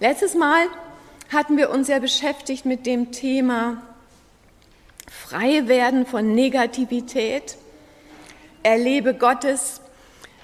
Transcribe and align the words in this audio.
Letztes 0.00 0.34
Mal 0.34 0.66
hatten 1.30 1.58
wir 1.58 1.68
uns 1.68 1.88
ja 1.88 1.98
beschäftigt 1.98 2.64
mit 2.64 2.86
dem 2.86 3.12
Thema 3.12 3.82
frei 5.06 5.68
werden 5.68 6.06
von 6.06 6.34
Negativität, 6.34 7.58
erlebe 8.62 9.12
Gottes 9.12 9.82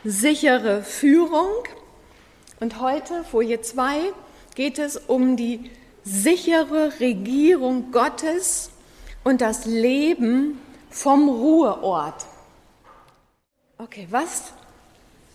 sichere 0.05 0.83
Führung. 0.83 1.49
Und 2.61 2.83
heute, 2.83 3.25
Folie 3.25 3.63
2, 3.63 4.13
geht 4.55 4.79
es 4.79 4.99
um 4.99 5.39
die 5.39 5.71
sichere 6.05 7.01
Regierung 7.01 7.93
Gottes 7.93 8.69
und 9.25 9.41
das 9.41 9.65
Leben 9.65 10.61
vom 10.91 11.31
Ruheort. 11.31 12.27
Okay, 13.79 14.07
was? 14.11 14.53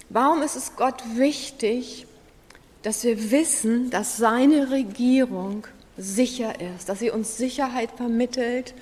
Warum 0.10 0.44
ist 0.44 0.56
es 0.56 0.76
Gott 0.76 1.02
wichtig, 1.16 2.06
dass 2.84 3.04
wir 3.04 3.32
wissen, 3.32 3.90
dass 3.90 4.18
seine 4.18 4.72
Regierung 4.72 5.68
sicher 5.98 6.54
ist, 6.60 6.90
dass 6.90 7.00
sie 7.00 7.12
uns 7.12 7.38
Sicherheit 7.38 7.92
vermittelt, 7.96 8.74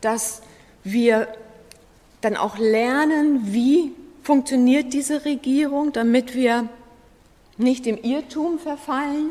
dass 0.00 0.42
wir 0.84 1.28
dann 2.20 2.36
auch 2.36 2.58
lernen, 2.58 3.52
wie 3.52 3.92
funktioniert 4.22 4.92
diese 4.92 5.24
Regierung, 5.24 5.92
damit 5.92 6.34
wir 6.34 6.68
nicht 7.56 7.86
dem 7.86 7.98
Irrtum 8.02 8.58
verfallen. 8.58 9.30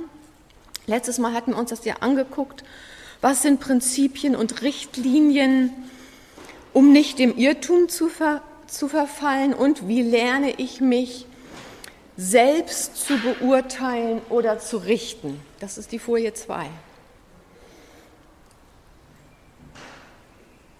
Letztes 0.85 1.17
Mal 1.17 1.34
hatten 1.34 1.51
wir 1.51 1.57
uns 1.57 1.70
das 1.70 1.85
ja 1.85 1.95
angeguckt. 1.99 2.63
Was 3.21 3.41
sind 3.41 3.59
Prinzipien 3.59 4.35
und 4.35 4.62
Richtlinien, 4.62 5.71
um 6.73 6.91
nicht 6.91 7.20
dem 7.20 7.38
Irrtum 7.38 7.90
zu, 7.90 8.09
ver 8.09 8.41
zu 8.67 8.88
verfallen? 8.88 9.54
Und 9.54 9.88
wie 9.88 10.01
lerne 10.01 10.54
ich 10.57 10.81
mich 10.81 11.26
selbst 12.17 12.98
zu 12.98 13.17
beurteilen 13.20 14.21
oder 14.30 14.59
zu 14.59 14.77
richten? 14.77 15.39
Das 15.59 15.77
ist 15.77 15.91
die 15.91 15.99
Folie 15.99 16.34
2. 16.34 16.67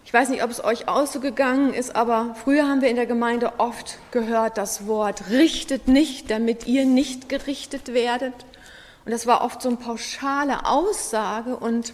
Ich 0.08 0.14
weiß 0.14 0.30
nicht, 0.30 0.42
ob 0.42 0.50
es 0.50 0.64
euch 0.64 0.88
auch 0.88 1.06
so 1.06 1.20
gegangen 1.20 1.74
ist, 1.74 1.96
aber 1.96 2.34
früher 2.42 2.66
haben 2.66 2.82
wir 2.82 2.90
in 2.90 2.96
der 2.96 3.06
Gemeinde 3.06 3.60
oft 3.60 4.00
gehört 4.12 4.58
das 4.58 4.88
Wort 4.88 5.30
richtet 5.30 5.90
nicht, 5.90 6.32
damit 6.32 6.66
ihr 6.66 6.86
nicht 6.86 7.28
gerichtet 7.28 7.94
werdet. 7.94 8.34
Und 9.04 9.12
das 9.12 9.28
war 9.28 9.44
oft 9.44 9.62
so 9.62 9.68
eine 9.68 9.78
pauschale 9.78 10.66
Aussage 10.66 11.58
und 11.58 11.94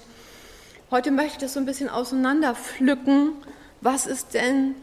heute 0.92 1.10
möchte 1.10 1.38
ich 1.40 1.44
es 1.46 1.54
so 1.54 1.60
ein 1.60 1.66
bisschen 1.66 1.90
auseinanderpflücken. 1.90 3.34
Was 3.82 4.06
ist 4.06 4.36
denn 4.36 4.76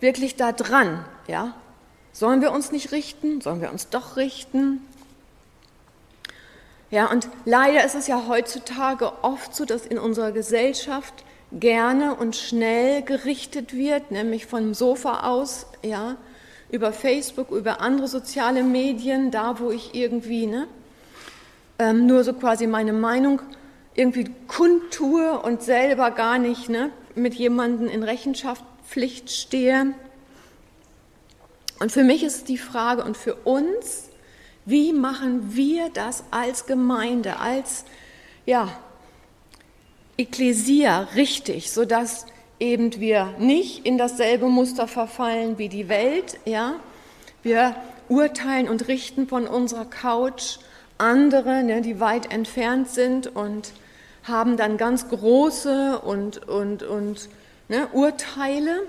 wirklich 0.00 0.36
da 0.36 0.52
dran? 0.52 1.04
Ja? 1.28 1.54
Sollen 2.12 2.40
wir 2.40 2.52
uns 2.52 2.72
nicht 2.72 2.92
richten? 2.92 3.40
Sollen 3.40 3.60
wir 3.60 3.70
uns 3.70 3.88
doch 3.88 4.16
richten? 4.16 4.80
Ja, 6.90 7.06
und 7.06 7.28
leider 7.44 7.84
ist 7.84 7.94
es 7.94 8.08
ja 8.08 8.24
heutzutage 8.26 9.12
oft 9.22 9.54
so, 9.54 9.64
dass 9.64 9.86
in 9.86 9.98
unserer 9.98 10.32
Gesellschaft 10.32 11.24
gerne 11.52 12.14
und 12.16 12.34
schnell 12.34 13.02
gerichtet 13.02 13.74
wird, 13.74 14.10
nämlich 14.10 14.46
vom 14.46 14.74
Sofa 14.74 15.28
aus, 15.28 15.66
ja, 15.82 16.16
über 16.70 16.92
Facebook, 16.92 17.50
über 17.50 17.80
andere 17.80 18.08
soziale 18.08 18.62
Medien, 18.62 19.30
da 19.30 19.58
wo 19.58 19.70
ich 19.70 19.94
irgendwie 19.94 20.46
ne, 20.46 20.66
ähm, 21.78 22.06
nur 22.06 22.24
so 22.24 22.32
quasi 22.32 22.66
meine 22.66 22.92
Meinung 22.92 23.40
irgendwie 23.94 24.30
kundtue 24.46 25.38
und 25.40 25.62
selber 25.62 26.10
gar 26.12 26.38
nicht 26.38 26.68
ne, 26.68 26.90
mit 27.14 27.34
jemandem 27.34 27.88
in 27.88 28.02
Rechenschaftspflicht 28.02 29.30
stehe. 29.30 29.94
Und 31.80 31.90
für 31.90 32.04
mich 32.04 32.22
ist 32.22 32.48
die 32.48 32.58
Frage 32.58 33.02
und 33.02 33.16
für 33.16 33.34
uns, 33.34 34.10
wie 34.66 34.92
machen 34.92 35.56
wir 35.56 35.88
das 35.92 36.22
als 36.30 36.66
Gemeinde, 36.66 37.38
als 37.40 37.84
ja, 38.46 38.68
Ekklesia 40.18 41.08
richtig, 41.16 41.72
sodass 41.72 42.26
eben 42.58 43.00
wir 43.00 43.34
nicht 43.38 43.86
in 43.86 43.96
dasselbe 43.96 44.46
Muster 44.46 44.86
verfallen 44.86 45.56
wie 45.56 45.70
die 45.70 45.88
Welt, 45.88 46.38
ja. 46.44 46.74
Wir 47.42 47.74
urteilen 48.10 48.68
und 48.68 48.86
richten 48.86 49.26
von 49.26 49.46
unserer 49.46 49.86
Couch 49.86 50.58
andere, 50.98 51.62
ne, 51.62 51.80
die 51.80 51.98
weit 51.98 52.30
entfernt 52.30 52.90
sind 52.90 53.34
und 53.34 53.72
haben 54.24 54.58
dann 54.58 54.76
ganz 54.76 55.08
große 55.08 55.98
und, 56.00 56.46
und, 56.46 56.82
und 56.82 57.30
ne, 57.68 57.88
Urteile. 57.92 58.82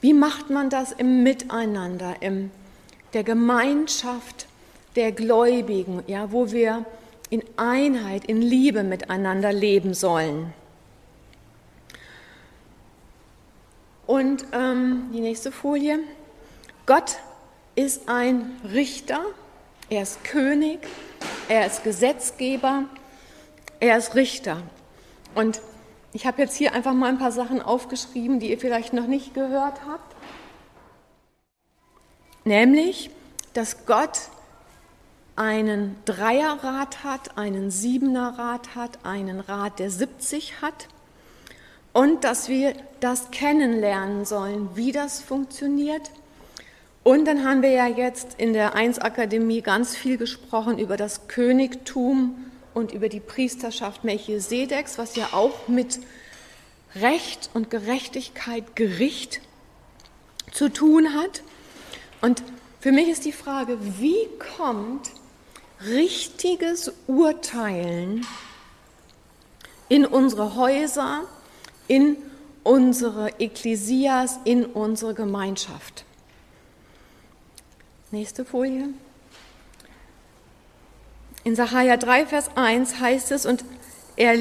Wie 0.00 0.12
macht 0.12 0.50
man 0.50 0.70
das 0.70 0.92
im 0.92 1.22
Miteinander, 1.22 2.16
in 2.20 2.50
der 3.12 3.24
Gemeinschaft 3.24 4.46
der 4.94 5.12
Gläubigen, 5.12 6.02
ja, 6.06 6.32
wo 6.32 6.50
wir 6.50 6.84
in 7.30 7.42
Einheit, 7.56 8.24
in 8.24 8.40
Liebe 8.40 8.82
miteinander 8.82 9.52
leben 9.52 9.94
sollen. 9.94 10.52
Und 14.06 14.46
ähm, 14.52 15.10
die 15.12 15.20
nächste 15.20 15.50
Folie. 15.50 15.98
Gott 16.86 17.16
ist 17.74 18.08
ein 18.08 18.52
Richter, 18.72 19.20
er 19.90 20.02
ist 20.02 20.22
König, 20.22 20.78
er 21.48 21.66
ist 21.66 21.82
Gesetzgeber, 21.82 22.84
er 23.80 23.98
ist 23.98 24.14
Richter. 24.14 24.62
Und 25.34 25.60
ich 26.12 26.26
habe 26.26 26.40
jetzt 26.42 26.56
hier 26.56 26.72
einfach 26.72 26.94
mal 26.94 27.08
ein 27.08 27.18
paar 27.18 27.32
Sachen 27.32 27.60
aufgeschrieben, 27.60 28.40
die 28.40 28.50
ihr 28.50 28.58
vielleicht 28.58 28.92
noch 28.92 29.06
nicht 29.06 29.34
gehört 29.34 29.80
habt. 29.86 30.14
Nämlich, 32.44 33.10
dass 33.54 33.86
Gott 33.86 34.18
einen 35.34 35.96
Dreierrad 36.04 37.04
hat, 37.04 37.36
einen 37.36 37.70
Siebenerrad 37.70 38.74
hat, 38.74 39.04
einen 39.04 39.40
Rad, 39.40 39.78
der 39.78 39.90
70 39.90 40.62
hat 40.62 40.88
und 41.92 42.24
dass 42.24 42.48
wir 42.48 42.74
das 43.00 43.30
kennenlernen 43.30 44.24
sollen, 44.24 44.70
wie 44.74 44.92
das 44.92 45.20
funktioniert. 45.20 46.10
Und 47.02 47.26
dann 47.26 47.44
haben 47.44 47.62
wir 47.62 47.70
ja 47.70 47.86
jetzt 47.86 48.34
in 48.38 48.52
der 48.52 48.74
Eins-Akademie 48.74 49.60
ganz 49.60 49.96
viel 49.96 50.16
gesprochen 50.16 50.78
über 50.78 50.96
das 50.96 51.28
Königtum 51.28 52.45
und 52.76 52.92
über 52.92 53.08
die 53.08 53.20
Priesterschaft 53.20 54.04
Melchisedeks, 54.04 54.98
was 54.98 55.16
ja 55.16 55.30
auch 55.32 55.66
mit 55.66 55.98
Recht 56.94 57.48
und 57.54 57.70
Gerechtigkeit, 57.70 58.76
Gericht 58.76 59.40
zu 60.52 60.68
tun 60.68 61.14
hat. 61.14 61.42
Und 62.20 62.42
für 62.80 62.92
mich 62.92 63.08
ist 63.08 63.24
die 63.24 63.32
Frage, 63.32 63.78
wie 63.98 64.28
kommt 64.58 65.10
richtiges 65.86 66.92
Urteilen 67.06 68.26
in 69.88 70.04
unsere 70.04 70.54
Häuser, 70.54 71.22
in 71.88 72.18
unsere 72.62 73.40
Ekklesias, 73.40 74.38
in 74.44 74.66
unsere 74.66 75.14
Gemeinschaft. 75.14 76.04
Nächste 78.10 78.44
Folie. 78.44 78.90
In 81.46 81.54
Sacharja 81.54 81.96
3, 81.96 82.26
Vers 82.26 82.50
1 82.56 82.98
heißt 82.98 83.30
es, 83.30 83.46
und 83.46 83.64
er, 84.16 84.34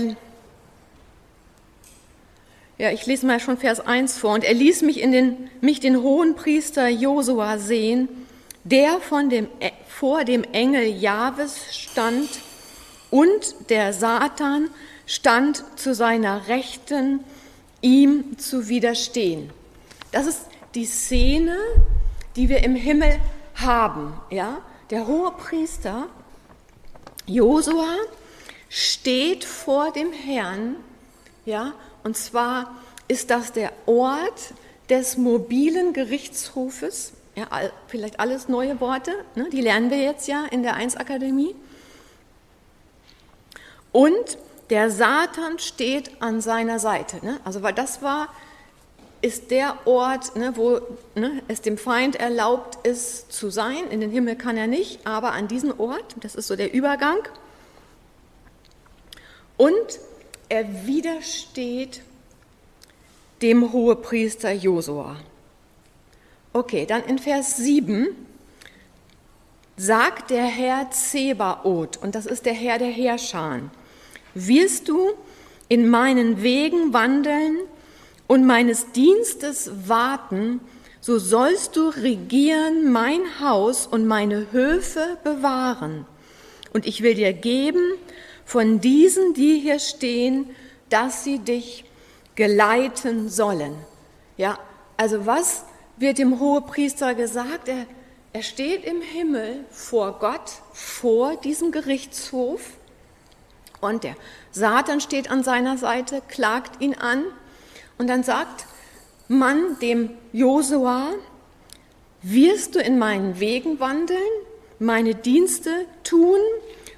ja, 2.79 2.89
ich 2.89 3.05
lese 3.05 3.27
mal 3.27 3.39
schon 3.39 3.59
Vers 3.59 3.79
1 3.79 4.17
vor, 4.17 4.33
und 4.33 4.43
er 4.43 4.55
ließ 4.55 4.81
mich, 4.81 4.99
in 4.99 5.11
den, 5.11 5.51
mich 5.61 5.79
den 5.79 6.01
hohen 6.01 6.33
Priester 6.33 6.87
Josua 6.87 7.59
sehen, 7.59 8.09
der 8.63 8.99
von 9.01 9.29
dem, 9.29 9.47
vor 9.87 10.23
dem 10.23 10.43
Engel 10.45 10.81
Jahwes 10.81 11.75
stand 11.75 12.27
und 13.11 13.69
der 13.69 13.93
Satan 13.93 14.71
stand 15.05 15.63
zu 15.75 15.93
seiner 15.93 16.47
Rechten, 16.47 17.23
ihm 17.81 18.39
zu 18.39 18.67
widerstehen. 18.67 19.51
Das 20.11 20.25
ist 20.25 20.47
die 20.73 20.87
Szene, 20.87 21.55
die 22.35 22.49
wir 22.49 22.63
im 22.63 22.73
Himmel 22.73 23.19
haben. 23.53 24.15
Ja? 24.31 24.57
Der 24.89 25.05
hohe 25.05 25.29
Priester 25.33 26.07
Josua 27.27 27.95
steht 28.69 29.43
vor 29.43 29.91
dem 29.91 30.11
Herrn, 30.11 30.75
ja, 31.45 31.73
und 32.03 32.17
zwar 32.17 32.75
ist 33.07 33.29
das 33.29 33.51
der 33.51 33.71
Ort 33.85 34.53
des 34.89 35.17
mobilen 35.17 35.93
Gerichtshofes 35.93 37.13
ja, 37.35 37.47
vielleicht 37.87 38.19
alles 38.19 38.47
neue 38.47 38.79
Worte, 38.79 39.11
ne, 39.35 39.49
die 39.51 39.61
lernen 39.61 39.91
wir 39.91 40.01
jetzt 40.01 40.27
ja 40.27 40.45
in 40.45 40.63
der 40.63 40.77
1-Akademie. 40.77 41.55
Und 43.91 44.37
der 44.69 44.89
Satan 44.89 45.59
steht 45.59 46.21
an 46.21 46.41
seiner 46.41 46.79
Seite. 46.79 47.23
Ne? 47.25 47.39
Also, 47.43 47.61
weil 47.61 47.73
das 47.73 48.01
war, 48.01 48.29
ist 49.25 49.49
der 49.49 49.87
Ort, 49.87 50.35
ne, 50.35 50.55
wo 50.55 50.79
ne, 51.15 51.41
es 51.47 51.61
dem 51.61 51.79
Feind 51.79 52.15
erlaubt 52.15 52.85
ist 52.85 53.31
zu 53.31 53.49
sein. 53.49 53.89
In 53.89 53.99
den 53.99 54.11
Himmel 54.11 54.35
kann 54.35 54.55
er 54.55 54.67
nicht, 54.67 55.07
aber 55.07 55.31
an 55.31 55.47
diesen 55.47 55.79
Ort, 55.79 56.15
das 56.21 56.35
ist 56.35 56.45
so 56.45 56.55
der 56.55 56.71
Übergang. 56.71 57.17
Und 59.57 59.99
er 60.47 60.85
widersteht 60.85 62.03
dem 63.41 63.73
Hohepriester 63.73 64.51
Josua. 64.51 65.15
Okay, 66.53 66.85
dann 66.85 67.03
in 67.05 67.17
Vers 67.17 67.57
7 67.57 68.09
sagt 69.75 70.29
der 70.29 70.45
Herr 70.45 70.91
Zebaoth, 70.91 71.97
und 71.97 72.13
das 72.13 72.27
ist 72.27 72.45
der 72.45 72.53
Herr 72.53 72.77
der 72.77 72.91
Herrscher, 72.91 73.61
wirst 74.35 74.87
du 74.87 75.13
in 75.67 75.89
meinen 75.89 76.43
Wegen 76.43 76.93
wandeln 76.93 77.57
und 78.27 78.45
meines 78.45 78.91
Dienstes 78.91 79.71
warten, 79.87 80.61
so 81.01 81.19
sollst 81.19 81.75
du 81.75 81.89
regieren 81.89 82.91
mein 82.91 83.39
Haus 83.39 83.85
und 83.85 84.07
meine 84.07 84.51
Höfe 84.51 85.17
bewahren. 85.23 86.05
Und 86.73 86.87
ich 86.87 87.03
will 87.03 87.13
dir 87.13 87.31
geben 87.33 87.93
von 88.43 88.79
diesen, 88.79 89.33
die 89.33 89.59
hier 89.59 89.79
stehen, 89.79 90.49
dass 90.89 91.23
sie 91.23 91.39
dich 91.39 91.85
geleiten 92.35 93.29
sollen. 93.29 93.75
Ja, 94.37 94.57
also 94.97 95.25
was 95.25 95.65
wird 95.97 96.17
dem 96.17 96.39
Hohepriester 96.39 97.13
gesagt? 97.15 97.67
Er, 97.67 97.85
er 98.33 98.43
steht 98.43 98.83
im 98.83 99.01
Himmel 99.01 99.63
vor 99.69 100.19
Gott, 100.19 100.51
vor 100.73 101.37
diesem 101.37 101.71
Gerichtshof 101.71 102.61
und 103.79 104.03
der 104.03 104.15
Satan 104.51 104.99
steht 105.01 105.29
an 105.29 105.43
seiner 105.43 105.77
Seite, 105.77 106.21
klagt 106.27 106.81
ihn 106.81 106.95
an 106.95 107.23
und 107.97 108.07
dann 108.07 108.23
sagt 108.23 108.65
man 109.27 109.79
dem 109.79 110.11
Josua, 110.33 111.13
wirst 112.21 112.75
du 112.75 112.79
in 112.79 112.99
meinen 112.99 113.39
Wegen 113.39 113.79
wandeln, 113.79 114.19
meine 114.79 115.15
Dienste 115.15 115.71
tun, 116.03 116.39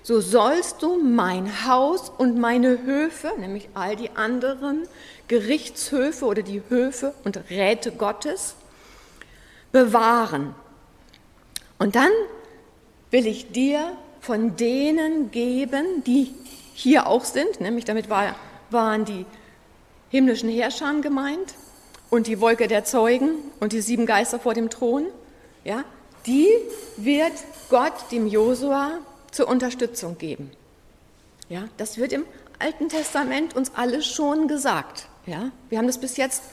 so 0.02 0.22
sollst 0.22 0.82
du 0.82 0.98
mein 0.98 1.68
Haus 1.68 2.10
und 2.18 2.38
meine 2.38 2.84
Höfe, 2.84 3.32
nämlich 3.38 3.70
all 3.74 3.96
die 3.96 4.10
anderen 4.12 4.88
Gerichtshöfe 5.28 6.26
oder 6.26 6.42
die 6.42 6.62
Höfe 6.70 7.14
und 7.26 7.38
Räte 7.50 7.92
Gottes, 7.92 8.56
bewahren. 9.74 10.56
Und 11.78 11.96
dann 11.96 12.12
will 13.12 13.28
ich 13.28 13.52
dir 13.52 13.98
von 14.22 14.56
denen 14.56 15.30
geben, 15.32 16.04
die 16.06 16.34
hier 16.74 17.08
auch 17.08 17.26
sind, 17.26 17.60
nämlich 17.60 17.86
damit 17.86 18.10
war, 18.10 18.36
waren 18.70 19.06
die 19.06 19.26
himmlischen 20.10 20.50
Herrscher 20.50 20.94
gemeint 21.02 21.56
und 22.10 22.28
die 22.28 22.40
Wolke 22.40 22.68
der 22.68 22.86
Zeugen 22.86 23.36
und 23.60 23.74
die 23.74 23.82
sieben 23.82 24.06
Geister 24.06 24.40
vor 24.40 24.54
dem 24.54 24.70
Thron, 24.70 25.08
ja, 25.64 25.84
die 26.26 26.48
wird 26.98 27.34
Gott 27.70 28.12
dem 28.12 28.28
Josua 28.28 29.00
zur 29.32 29.48
Unterstützung 29.48 30.18
geben. 30.18 30.52
Ja, 31.50 31.66
das 31.78 31.98
wird 31.98 32.14
im 32.14 32.26
Alten 32.60 32.90
Testament 32.90 33.56
uns 33.56 33.72
alles 33.76 34.06
schon 34.06 34.48
gesagt. 34.48 35.08
Ja, 35.26 35.52
wir 35.70 35.78
haben 35.78 35.88
das 35.88 35.98
bis 35.98 36.18
jetzt 36.18 36.44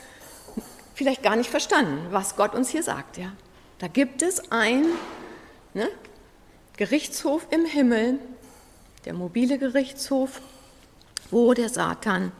vielleicht 0.95 1.23
gar 1.23 1.37
nicht 1.37 1.51
verstanden, 1.51 2.07
was 2.11 2.37
Gott 2.37 2.55
uns 2.55 2.69
hier 2.69 2.83
sagt. 2.83 3.17
Ja, 3.17 3.33
da 3.79 3.89
gibt 3.89 4.23
es 4.23 4.53
ein 4.53 4.85
ne, 5.75 5.89
Gerichtshof 6.77 7.47
im 7.51 7.65
Himmel, 7.65 8.19
der 9.05 9.15
mobile 9.15 9.59
Gerichtshof, 9.59 10.41
wo 11.31 11.55
der 11.55 11.69
Satan 11.69 12.33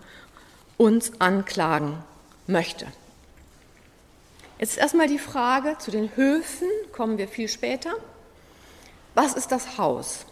uns 0.77 1.21
anklagen 1.21 2.03
möchte. 2.47 2.87
Jetzt 4.59 4.79
erstmal 4.79 5.09
die 5.09 5.19
Frage 5.19 5.77
zu 5.79 5.91
den 5.91 6.15
Höfen, 6.17 6.69
kommen 6.93 7.19
wir 7.19 7.29
viel 7.29 7.49
später. 7.49 7.93
Was 9.15 9.35
ist 9.35 9.53
das 9.53 9.79
Haus? 9.79 10.27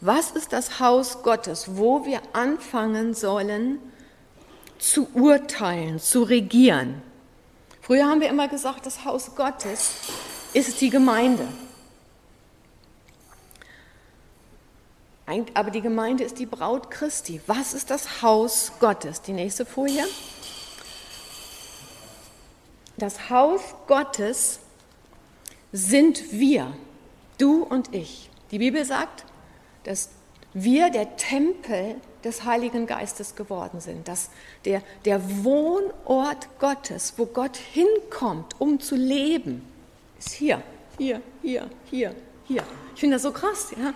Was 0.00 0.32
ist 0.32 0.52
das 0.52 0.80
Haus 0.80 1.22
Gottes, 1.22 1.76
wo 1.76 2.04
wir 2.04 2.20
anfangen 2.32 3.14
sollen 3.14 3.78
zu 4.78 5.08
urteilen, 5.14 5.98
zu 5.98 6.24
regieren? 6.24 7.02
Früher 7.80 8.06
haben 8.06 8.20
wir 8.20 8.28
immer 8.28 8.48
gesagt, 8.48 8.86
das 8.86 9.04
Haus 9.04 9.34
Gottes 9.34 9.94
ist 10.52 10.80
die 10.80 10.90
Gemeinde. 10.90 11.46
Aber 15.54 15.70
die 15.70 15.80
Gemeinde 15.80 16.24
ist 16.24 16.38
die 16.38 16.46
Braut 16.46 16.90
Christi. 16.90 17.40
Was 17.46 17.74
ist 17.74 17.90
das 17.90 18.22
Haus 18.22 18.72
Gottes? 18.80 19.22
Die 19.22 19.32
nächste 19.32 19.64
Folie. 19.66 20.04
Das 22.96 23.28
Haus 23.30 23.60
Gottes 23.86 24.60
sind 25.72 26.32
wir, 26.32 26.72
du 27.38 27.64
und 27.64 27.92
ich. 27.92 28.30
Die 28.50 28.58
Bibel 28.58 28.84
sagt, 28.84 29.24
dass 29.82 30.10
wir 30.52 30.90
der 30.90 31.16
Tempel 31.16 31.96
des 32.22 32.44
Heiligen 32.44 32.86
Geistes 32.86 33.34
geworden 33.34 33.80
sind, 33.80 34.06
dass 34.06 34.30
der, 34.64 34.82
der 35.04 35.44
Wohnort 35.44 36.48
Gottes, 36.60 37.14
wo 37.16 37.26
Gott 37.26 37.56
hinkommt, 37.56 38.60
um 38.60 38.78
zu 38.78 38.94
leben, 38.94 39.62
ist 40.18 40.30
hier, 40.30 40.62
hier, 40.96 41.20
hier, 41.42 41.68
hier, 41.90 42.14
hier. 42.44 42.62
Ich 42.94 43.00
finde 43.00 43.16
das 43.16 43.22
so 43.22 43.32
krass, 43.32 43.72
ja. 43.76 43.92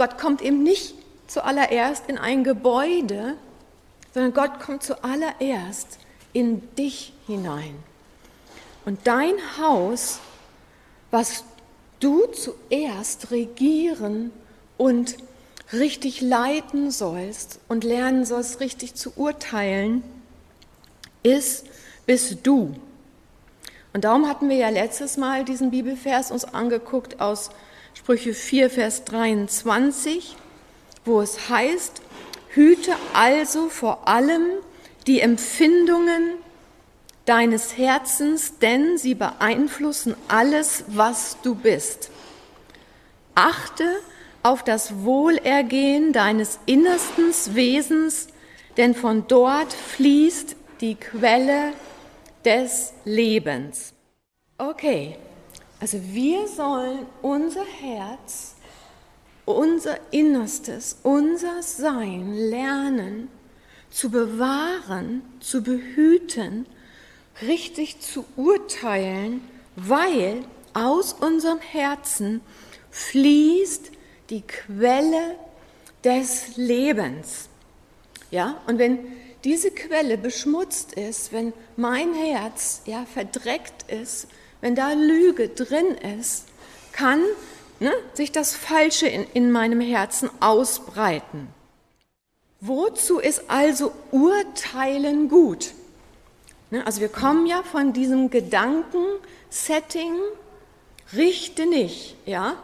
Gott 0.00 0.16
kommt 0.16 0.40
eben 0.40 0.62
nicht 0.62 0.94
zuallererst 1.26 2.04
in 2.08 2.16
ein 2.16 2.42
Gebäude, 2.42 3.36
sondern 4.14 4.32
Gott 4.32 4.58
kommt 4.58 4.82
zuallererst 4.82 5.98
in 6.32 6.74
dich 6.74 7.12
hinein. 7.26 7.74
Und 8.86 9.06
dein 9.06 9.34
Haus, 9.58 10.20
was 11.10 11.44
du 12.00 12.24
zuerst 12.28 13.30
regieren 13.30 14.32
und 14.78 15.18
richtig 15.70 16.22
leiten 16.22 16.90
sollst 16.90 17.60
und 17.68 17.84
lernen 17.84 18.24
sollst, 18.24 18.60
richtig 18.60 18.94
zu 18.94 19.12
urteilen, 19.16 20.02
ist, 21.22 21.66
bist 22.06 22.38
du. 22.44 22.74
Und 23.92 24.04
darum 24.04 24.26
hatten 24.26 24.48
wir 24.48 24.56
ja 24.56 24.70
letztes 24.70 25.18
Mal 25.18 25.44
diesen 25.44 25.70
Bibelvers 25.70 26.30
uns 26.30 26.46
angeguckt 26.46 27.20
aus 27.20 27.50
Sprüche 27.94 28.34
4, 28.34 28.70
Vers 28.70 29.04
23, 29.04 30.36
wo 31.04 31.20
es 31.20 31.48
heißt, 31.48 32.02
hüte 32.48 32.92
also 33.12 33.68
vor 33.68 34.08
allem 34.08 34.44
die 35.06 35.20
Empfindungen 35.20 36.34
deines 37.24 37.76
Herzens, 37.76 38.58
denn 38.58 38.98
sie 38.98 39.14
beeinflussen 39.14 40.16
alles, 40.28 40.84
was 40.88 41.36
du 41.42 41.54
bist. 41.54 42.10
Achte 43.34 43.84
auf 44.42 44.64
das 44.64 45.04
Wohlergehen 45.04 46.12
deines 46.12 46.58
innersten 46.66 47.32
Wesens, 47.54 48.28
denn 48.76 48.94
von 48.94 49.26
dort 49.28 49.72
fließt 49.72 50.56
die 50.80 50.94
Quelle 50.94 51.72
des 52.44 52.92
Lebens. 53.04 53.92
Okay, 54.56 55.16
also 55.80 55.98
wir 56.12 56.46
sollen 56.46 57.06
unser 57.22 57.64
Herz, 57.64 58.54
unser 59.46 59.98
Innerstes, 60.12 60.98
unser 61.02 61.62
Sein 61.62 62.34
lernen 62.34 63.28
zu 63.90 64.10
bewahren, 64.10 65.22
zu 65.40 65.62
behüten, 65.62 66.66
richtig 67.42 68.00
zu 68.00 68.24
urteilen, 68.36 69.42
weil 69.74 70.44
aus 70.74 71.14
unserem 71.14 71.58
Herzen 71.60 72.40
fließt 72.90 73.90
die 74.28 74.42
Quelle 74.42 75.36
des 76.04 76.56
Lebens. 76.56 77.48
Ja, 78.30 78.60
und 78.66 78.78
wenn 78.78 78.98
diese 79.42 79.70
Quelle 79.70 80.18
beschmutzt 80.18 80.92
ist, 80.92 81.32
wenn 81.32 81.52
mein 81.76 82.14
Herz 82.14 82.82
ja 82.84 83.06
verdreckt 83.06 83.90
ist, 83.90 84.28
wenn 84.60 84.74
da 84.74 84.92
Lüge 84.92 85.48
drin 85.48 85.96
ist, 86.18 86.46
kann 86.92 87.22
ne, 87.78 87.92
sich 88.14 88.32
das 88.32 88.54
Falsche 88.54 89.06
in, 89.08 89.26
in 89.32 89.50
meinem 89.50 89.80
Herzen 89.80 90.30
ausbreiten. 90.40 91.48
Wozu 92.60 93.18
ist 93.18 93.44
also 93.48 93.92
Urteilen 94.10 95.28
gut? 95.28 95.72
Ne, 96.70 96.86
also 96.86 97.00
wir 97.00 97.08
kommen 97.08 97.46
ja 97.46 97.62
von 97.62 97.92
diesem 97.92 98.30
Gedankensetting, 98.30 100.14
richte 101.14 101.66
nicht, 101.66 102.16
ja? 102.26 102.56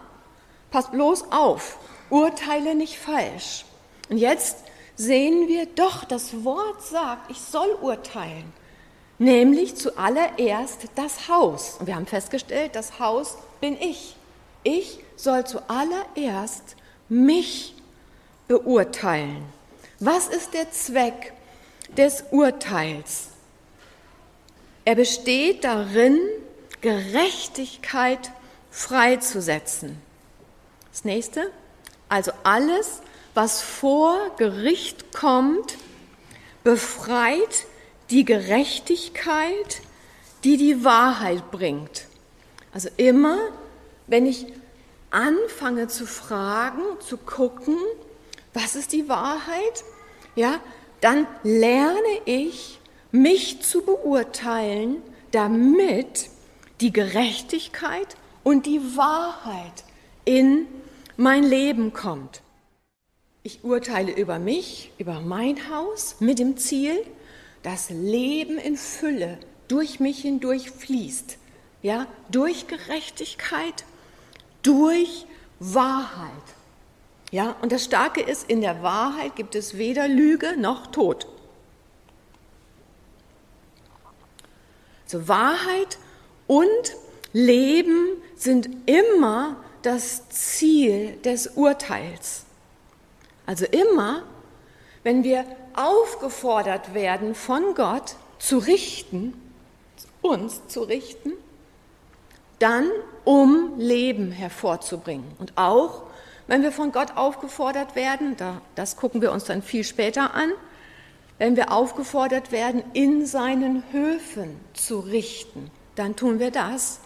Pass 0.71 0.91
bloß 0.91 1.33
auf, 1.33 1.79
urteile 2.11 2.75
nicht 2.75 2.99
falsch. 2.99 3.65
Und 4.09 4.19
jetzt 4.19 4.59
sehen 4.97 5.49
wir 5.49 5.67
doch, 5.67 6.05
das 6.05 6.45
Wort 6.45 6.83
sagt, 6.83 7.31
ich 7.31 7.41
soll 7.41 7.71
urteilen 7.81 8.53
nämlich 9.19 9.77
zuallererst 9.77 10.89
das 10.95 11.29
Haus. 11.29 11.77
Und 11.79 11.87
wir 11.87 11.97
haben 11.97 12.07
festgestellt, 12.07 12.75
das 12.75 12.99
Haus 12.99 13.37
bin 13.61 13.81
ich. 13.81 14.17
Ich 14.63 15.01
soll 15.17 15.47
zuallererst 15.47 16.77
mich 17.09 17.75
beurteilen. 18.49 19.45
Was 20.01 20.29
ist 20.29 20.55
der 20.55 20.71
Zweck 20.71 21.33
des 21.97 22.25
Urteils? 22.31 23.29
Er 24.85 24.95
besteht 24.95 25.65
darin, 25.65 26.19
Gerechtigkeit 26.81 28.31
freizusetzen. 28.71 30.01
Das 30.93 31.05
nächste, 31.05 31.51
also 32.09 32.33
alles, 32.45 33.01
was 33.35 33.63
vor 33.63 34.17
Gericht 34.37 35.13
kommt, 35.13 35.77
befreit 36.63 37.67
die 38.11 38.25
Gerechtigkeit, 38.25 39.83
die 40.45 40.57
die 40.57 40.85
Wahrheit 40.85 41.51
bringt. 41.51 42.07
Also 42.73 42.89
immer, 42.97 43.39
wenn 44.07 44.27
ich 44.27 44.47
anfange 45.11 45.89
zu 45.89 46.07
fragen, 46.07 46.83
zu 47.01 47.17
gucken, 47.17 47.77
was 48.55 48.77
ist 48.77 48.93
die 48.93 49.09
Wahrheit, 49.09 49.85
ja, 50.35 50.61
dann 51.01 51.27
lerne 51.43 52.21
ich, 52.25 52.81
mich 53.13 53.63
zu 53.63 53.83
beurteilen, 53.83 55.03
damit 55.31 56.29
die 56.81 56.93
Gerechtigkeit 56.93 58.17
und 58.45 58.67
die 58.67 58.81
Wahrheit 58.97 59.85
in 60.25 60.67
mein 61.17 61.45
Leben 61.45 61.93
kommt. 61.93 62.43
Ich 63.43 63.65
urteile 63.65 64.13
über 64.13 64.39
mich, 64.39 64.91
über 64.99 65.21
mein 65.21 65.71
Haus 65.71 66.17
mit 66.21 66.39
dem 66.39 66.57
Ziel, 66.57 67.05
dass 67.67 67.91
Leben 67.91 68.59
in 68.59 68.77
Fülle 68.77 69.39
durch 69.67 69.99
mich 69.99 70.21
hindurch 70.23 70.71
fließt. 70.71 71.37
Ja, 71.83 72.07
durch 72.31 72.69
Gerechtigkeit, 72.69 73.85
durch 74.63 75.27
Wahrheit. 75.59 76.31
Ja, 77.33 77.57
und 77.63 77.73
das 77.73 77.85
Starke 77.85 78.21
ist, 78.21 78.49
in 78.49 78.61
der 78.61 78.85
Wahrheit 78.85 79.35
gibt 79.35 79.57
es 79.57 79.79
weder 79.79 80.07
Lüge 80.07 80.57
noch 80.57 80.87
Tod. 80.93 81.27
So 85.07 85.27
Wahrheit 85.27 85.99
und 86.47 86.97
Leben 87.33 88.11
sind 88.37 88.69
immer 88.87 89.57
das 89.83 90.29
Ziel 90.29 91.17
des 91.25 91.49
Urteils. 91.57 92.45
Also 93.45 93.65
immer, 93.65 94.23
wenn 95.03 95.25
wir 95.25 95.45
aufgefordert 95.77 96.95
werden 96.95 97.35
von 97.35 97.75
Gott 97.75 98.17
zu 98.39 98.59
richten, 98.59 99.35
uns 100.23 100.67
zu 100.69 100.83
richten, 100.83 101.33
dann 102.59 102.91
um 103.25 103.79
Leben 103.79 104.31
hervorzubringen. 104.31 105.27
Und 105.39 105.53
auch 105.57 106.03
wenn 106.47 106.63
wir 106.63 106.73
von 106.73 106.93
Gott 106.93 107.17
aufgefordert 107.17 107.95
werden, 107.95 108.37
das 108.75 108.97
gucken 108.97 109.21
wir 109.21 109.33
uns 109.33 109.45
dann 109.45 109.63
viel 109.63 109.85
später 109.85 110.35
an, 110.35 110.51
wenn 111.39 111.57
wir 111.57 111.71
aufgefordert 111.71 112.51
werden, 112.51 112.83
in 112.95 113.27
seinen 113.27 113.83
Höfen 113.93 114.59
zu 114.73 115.01
richten, 115.01 115.71
dann 115.95 116.17
tun 116.17 116.39
wir 116.39 116.51
das, 116.51 117.01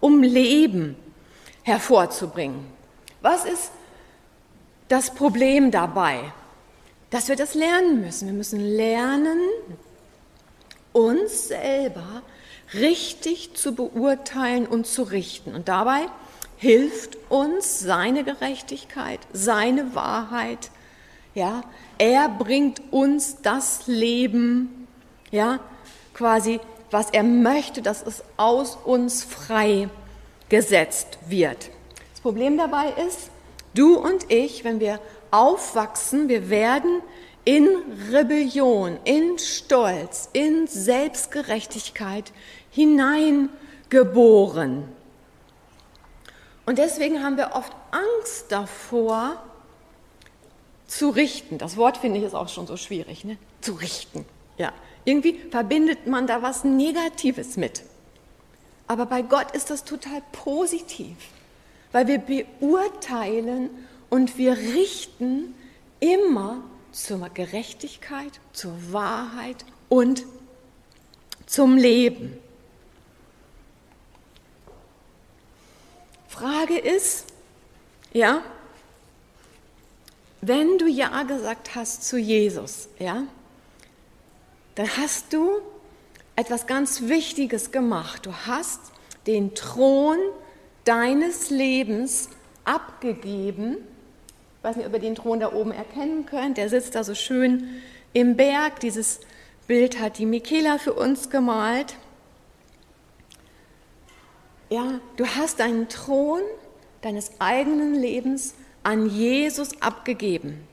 um 0.00 0.22
Leben 0.22 0.96
hervorzubringen. 1.62 2.66
Was 3.22 3.44
ist 3.44 3.70
das 4.88 5.14
Problem 5.14 5.70
dabei, 5.70 6.32
dass 7.10 7.28
wir 7.28 7.36
das 7.36 7.54
lernen 7.54 8.00
müssen. 8.00 8.26
Wir 8.26 8.34
müssen 8.34 8.60
lernen, 8.60 9.40
uns 10.92 11.48
selber 11.48 12.22
richtig 12.74 13.54
zu 13.54 13.74
beurteilen 13.74 14.66
und 14.66 14.86
zu 14.86 15.02
richten. 15.02 15.54
Und 15.54 15.68
dabei 15.68 16.06
hilft 16.56 17.16
uns 17.28 17.80
seine 17.80 18.24
Gerechtigkeit, 18.24 19.20
seine 19.32 19.94
Wahrheit. 19.94 20.70
Ja, 21.34 21.62
er 21.98 22.28
bringt 22.28 22.80
uns 22.92 23.42
das 23.42 23.86
Leben, 23.86 24.88
ja, 25.30 25.60
quasi, 26.14 26.60
was 26.90 27.10
er 27.10 27.22
möchte, 27.22 27.82
dass 27.82 28.02
es 28.02 28.22
aus 28.36 28.76
uns 28.84 29.22
frei 29.22 29.88
gesetzt 30.48 31.18
wird. 31.28 31.70
Das 32.12 32.20
Problem 32.20 32.58
dabei 32.58 32.92
ist, 33.06 33.30
Du 33.72 33.96
und 33.96 34.30
ich, 34.32 34.64
wenn 34.64 34.80
wir 34.80 34.98
aufwachsen, 35.30 36.28
wir 36.28 36.50
werden 36.50 37.00
in 37.44 37.68
Rebellion, 38.12 38.98
in 39.04 39.38
Stolz, 39.38 40.28
in 40.32 40.66
Selbstgerechtigkeit 40.66 42.32
hineingeboren. 42.70 44.88
Und 46.66 46.78
deswegen 46.78 47.22
haben 47.22 47.36
wir 47.36 47.52
oft 47.54 47.72
Angst 47.90 48.46
davor, 48.50 49.40
zu 50.86 51.10
richten. 51.10 51.58
Das 51.58 51.76
Wort 51.76 51.98
finde 51.98 52.18
ich 52.18 52.24
ist 52.24 52.34
auch 52.34 52.48
schon 52.48 52.66
so 52.66 52.76
schwierig, 52.76 53.24
ne? 53.24 53.36
Zu 53.60 53.74
richten. 53.74 54.24
Ja. 54.58 54.72
Irgendwie 55.04 55.38
verbindet 55.50 56.08
man 56.08 56.26
da 56.26 56.42
was 56.42 56.64
Negatives 56.64 57.56
mit. 57.56 57.84
Aber 58.88 59.06
bei 59.06 59.22
Gott 59.22 59.52
ist 59.52 59.70
das 59.70 59.84
total 59.84 60.20
positiv 60.32 61.14
weil 61.92 62.06
wir 62.06 62.18
beurteilen 62.18 63.70
und 64.10 64.36
wir 64.36 64.56
richten 64.56 65.54
immer 66.00 66.62
zur 66.92 67.28
Gerechtigkeit, 67.28 68.40
zur 68.52 68.92
Wahrheit 68.92 69.64
und 69.88 70.24
zum 71.46 71.76
Leben. 71.76 72.38
Frage 76.28 76.78
ist, 76.78 77.26
ja, 78.12 78.42
wenn 80.40 80.78
du 80.78 80.86
Ja 80.86 81.22
gesagt 81.24 81.74
hast 81.74 82.04
zu 82.04 82.18
Jesus, 82.18 82.88
ja, 82.98 83.24
dann 84.74 84.88
hast 84.96 85.32
du 85.32 85.60
etwas 86.36 86.66
ganz 86.66 87.02
Wichtiges 87.02 87.70
gemacht. 87.72 88.24
Du 88.24 88.32
hast 88.32 88.80
den 89.26 89.54
Thron 89.54 90.16
deines 90.84 91.50
Lebens 91.50 92.30
abgegeben. 92.64 93.76
Ich 94.60 94.64
weiß 94.64 94.76
nicht, 94.76 94.86
ob 94.86 94.92
ihr 94.92 94.98
den 94.98 95.14
Thron 95.14 95.40
da 95.40 95.54
oben 95.54 95.72
erkennen 95.72 96.26
könnt. 96.26 96.58
Der 96.58 96.68
sitzt 96.68 96.94
da 96.94 97.02
so 97.02 97.14
schön 97.14 97.80
im 98.12 98.36
Berg. 98.36 98.78
Dieses 98.80 99.20
Bild 99.66 99.98
hat 99.98 100.18
die 100.18 100.26
Michaela 100.26 100.76
für 100.76 100.92
uns 100.92 101.30
gemalt. 101.30 101.96
Ja, 104.68 105.00
du 105.16 105.26
hast 105.26 105.60
deinen 105.60 105.88
Thron 105.88 106.42
deines 107.00 107.40
eigenen 107.40 107.94
Lebens 107.94 108.54
an 108.82 109.08
Jesus 109.08 109.80
abgegeben. 109.80 110.68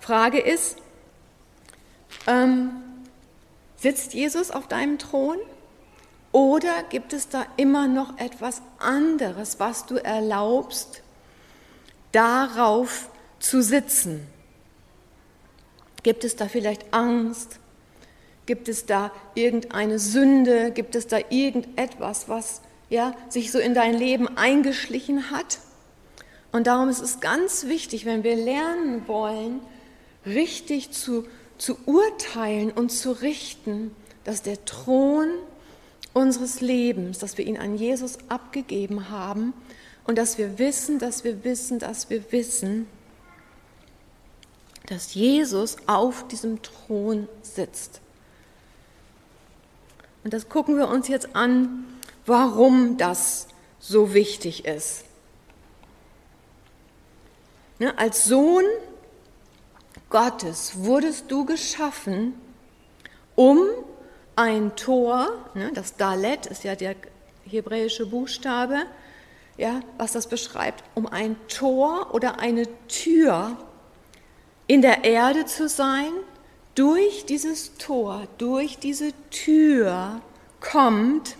Frage 0.00 0.40
ist, 0.40 0.78
ähm, 2.26 2.70
sitzt 3.76 4.14
Jesus 4.14 4.50
auf 4.50 4.66
deinem 4.66 4.98
Thron? 4.98 5.36
Oder 6.32 6.82
gibt 6.88 7.12
es 7.12 7.28
da 7.28 7.44
immer 7.58 7.86
noch 7.86 8.18
etwas 8.18 8.62
anderes, 8.78 9.60
was 9.60 9.84
du 9.84 9.96
erlaubst, 9.96 11.03
darauf 12.14 13.10
zu 13.38 13.62
sitzen? 13.62 14.26
Gibt 16.02 16.24
es 16.24 16.36
da 16.36 16.48
vielleicht 16.48 16.92
Angst? 16.92 17.58
Gibt 18.46 18.68
es 18.68 18.86
da 18.86 19.10
irgendeine 19.34 19.98
Sünde? 19.98 20.70
Gibt 20.70 20.94
es 20.94 21.06
da 21.06 21.18
irgendetwas, 21.30 22.28
was 22.28 22.60
ja, 22.90 23.14
sich 23.28 23.50
so 23.50 23.58
in 23.58 23.74
dein 23.74 23.94
Leben 23.94 24.36
eingeschlichen 24.36 25.30
hat? 25.30 25.58
Und 26.52 26.66
darum 26.66 26.88
ist 26.88 27.00
es 27.00 27.20
ganz 27.20 27.66
wichtig, 27.66 28.04
wenn 28.04 28.22
wir 28.22 28.36
lernen 28.36 29.08
wollen, 29.08 29.60
richtig 30.26 30.92
zu, 30.92 31.26
zu 31.58 31.76
urteilen 31.86 32.70
und 32.70 32.90
zu 32.90 33.12
richten, 33.12 33.94
dass 34.24 34.42
der 34.42 34.64
Thron 34.64 35.28
unseres 36.12 36.60
Lebens, 36.60 37.18
dass 37.18 37.38
wir 37.38 37.46
ihn 37.46 37.58
an 37.58 37.76
Jesus 37.76 38.18
abgegeben 38.28 39.10
haben 39.10 39.52
und 40.04 40.16
dass 40.16 40.38
wir 40.38 40.58
wissen, 40.58 40.98
dass 40.98 41.24
wir 41.24 41.44
wissen, 41.44 41.78
dass 41.78 42.10
wir 42.10 42.30
wissen, 42.32 42.86
dass 44.86 45.14
Jesus 45.14 45.76
auf 45.86 46.28
diesem 46.28 46.60
Thron 46.62 47.28
sitzt. 47.42 48.00
Und 50.22 50.32
das 50.32 50.48
gucken 50.48 50.76
wir 50.76 50.88
uns 50.88 51.08
jetzt 51.08 51.34
an, 51.34 51.84
warum 52.26 52.96
das 52.96 53.48
so 53.78 54.14
wichtig 54.14 54.64
ist. 54.64 55.04
Ne, 57.78 57.96
als 57.98 58.24
Sohn 58.24 58.64
Gottes 60.10 60.84
wurdest 60.84 61.30
du 61.30 61.44
geschaffen, 61.44 62.34
um 63.34 63.60
ein 64.36 64.76
Tor, 64.76 65.28
ne, 65.54 65.72
das 65.74 65.96
Dalet 65.96 66.46
ist 66.46 66.64
ja 66.64 66.76
der 66.76 66.94
hebräische 67.44 68.06
Buchstabe, 68.06 68.86
ja, 69.56 69.80
was 69.98 70.12
das 70.12 70.26
beschreibt, 70.26 70.82
um 70.94 71.06
ein 71.06 71.36
Tor 71.48 72.12
oder 72.12 72.38
eine 72.40 72.66
Tür 72.88 73.56
in 74.66 74.82
der 74.82 75.04
Erde 75.04 75.44
zu 75.44 75.68
sein. 75.68 76.10
Durch 76.74 77.24
dieses 77.26 77.76
Tor, 77.76 78.26
durch 78.38 78.78
diese 78.78 79.12
Tür 79.30 80.20
kommt 80.60 81.36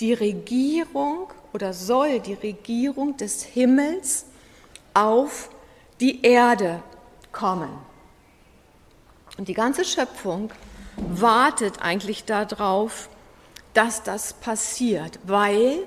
die 0.00 0.12
Regierung 0.12 1.28
oder 1.54 1.72
soll 1.72 2.20
die 2.20 2.34
Regierung 2.34 3.16
des 3.16 3.42
Himmels 3.42 4.26
auf 4.92 5.48
die 6.00 6.22
Erde 6.22 6.82
kommen. 7.32 7.70
Und 9.38 9.48
die 9.48 9.54
ganze 9.54 9.84
Schöpfung 9.84 10.50
wartet 10.96 11.80
eigentlich 11.80 12.24
darauf, 12.24 13.08
dass 13.72 14.02
das 14.02 14.34
passiert, 14.34 15.18
weil 15.24 15.78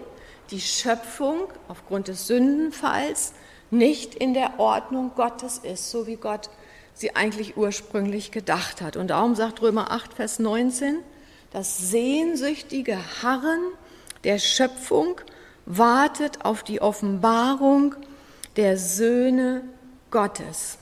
die 0.51 0.61
Schöpfung 0.61 1.47
aufgrund 1.67 2.07
des 2.07 2.27
Sündenfalls 2.27 3.33
nicht 3.71 4.15
in 4.15 4.33
der 4.33 4.59
Ordnung 4.59 5.11
Gottes 5.15 5.57
ist, 5.57 5.89
so 5.89 6.05
wie 6.07 6.15
Gott 6.15 6.49
sie 6.93 7.15
eigentlich 7.15 7.57
ursprünglich 7.57 8.31
gedacht 8.31 8.81
hat. 8.81 8.97
Und 8.97 9.07
darum 9.07 9.35
sagt 9.35 9.61
Römer 9.61 9.91
8, 9.91 10.13
Vers 10.13 10.39
19, 10.39 10.99
das 11.51 11.77
sehnsüchtige 11.77 12.97
Harren 13.21 13.61
der 14.23 14.39
Schöpfung 14.39 15.19
wartet 15.65 16.45
auf 16.45 16.63
die 16.63 16.81
Offenbarung 16.81 17.95
der 18.55 18.77
Söhne 18.77 19.63
Gottes. 20.11 20.77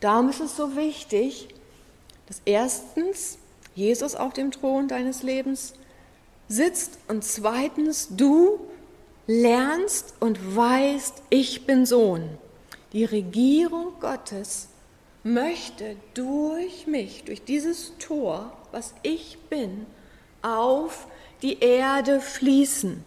Darum 0.00 0.28
ist 0.28 0.40
es 0.40 0.56
so 0.56 0.76
wichtig, 0.76 1.48
dass 2.26 2.40
erstens 2.44 3.38
Jesus 3.74 4.14
auf 4.14 4.32
dem 4.32 4.50
Thron 4.50 4.88
deines 4.88 5.22
Lebens 5.22 5.74
sitzt 6.48 6.98
und 7.08 7.24
zweitens 7.24 8.08
du 8.10 8.60
lernst 9.26 10.14
und 10.20 10.56
weißt, 10.56 11.22
ich 11.30 11.66
bin 11.66 11.86
Sohn. 11.86 12.38
Die 12.92 13.04
Regierung 13.04 13.98
Gottes 14.00 14.68
möchte 15.22 15.96
durch 16.14 16.86
mich, 16.86 17.24
durch 17.24 17.42
dieses 17.42 17.92
Tor, 17.98 18.52
was 18.70 18.94
ich 19.02 19.38
bin, 19.50 19.86
auf 20.42 21.06
die 21.42 21.58
Erde 21.58 22.20
fließen. 22.20 23.02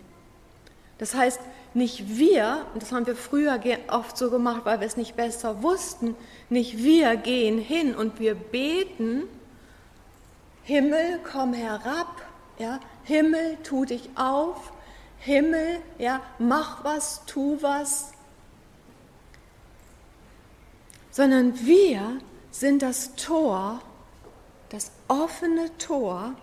Das 0.97 1.13
heißt, 1.15 1.39
nicht 1.73 2.17
wir, 2.17 2.65
und 2.73 2.81
das 2.81 2.91
haben 2.91 3.05
wir 3.05 3.15
früher 3.15 3.59
oft 3.89 4.17
so 4.17 4.29
gemacht, 4.29 4.61
weil 4.65 4.79
wir 4.79 4.87
es 4.87 4.97
nicht 4.97 5.15
besser 5.15 5.63
wussten, 5.63 6.15
nicht 6.49 6.79
wir 6.79 7.15
gehen 7.15 7.59
hin 7.59 7.95
und 7.95 8.19
wir 8.19 8.35
beten, 8.35 9.23
Himmel, 10.63 11.19
komm 11.31 11.53
herab, 11.53 12.21
ja, 12.57 12.79
Himmel, 13.09 13.57
tu 13.63 13.85
dich 13.85 14.07
auf, 14.13 14.71
Himmel, 15.17 15.81
ja, 15.97 16.21
mach 16.37 16.83
was, 16.83 17.25
tu 17.25 17.57
was, 17.59 18.11
sondern 21.09 21.59
wir 21.65 22.19
sind 22.51 22.83
das 22.83 23.15
Tor, 23.15 23.81
das 24.69 24.91
offene 25.07 25.75
Tor, 25.79 26.35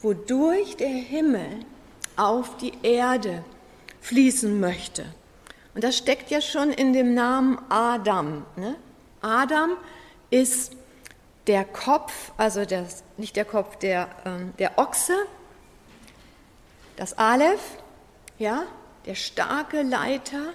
wodurch 0.00 0.78
der 0.78 0.88
Himmel 0.88 1.66
auf 2.16 2.56
die 2.56 2.72
Erde 2.82 3.44
fließen 4.00 4.58
möchte. 4.58 5.04
Und 5.74 5.84
das 5.84 5.98
steckt 5.98 6.30
ja 6.30 6.40
schon 6.40 6.70
in 6.70 6.94
dem 6.94 7.12
Namen 7.12 7.58
Adam. 7.68 8.46
Ne? 8.56 8.76
Adam 9.20 9.72
ist 10.30 10.74
der 11.46 11.64
Kopf, 11.64 12.32
also 12.36 12.64
das, 12.64 13.02
nicht 13.16 13.36
der 13.36 13.44
Kopf, 13.44 13.76
der, 13.76 14.08
ähm, 14.24 14.52
der 14.58 14.78
Ochse, 14.78 15.14
das 16.96 17.18
Aleph, 17.18 17.78
ja, 18.38 18.64
der 19.06 19.14
starke 19.14 19.82
Leiter, 19.82 20.52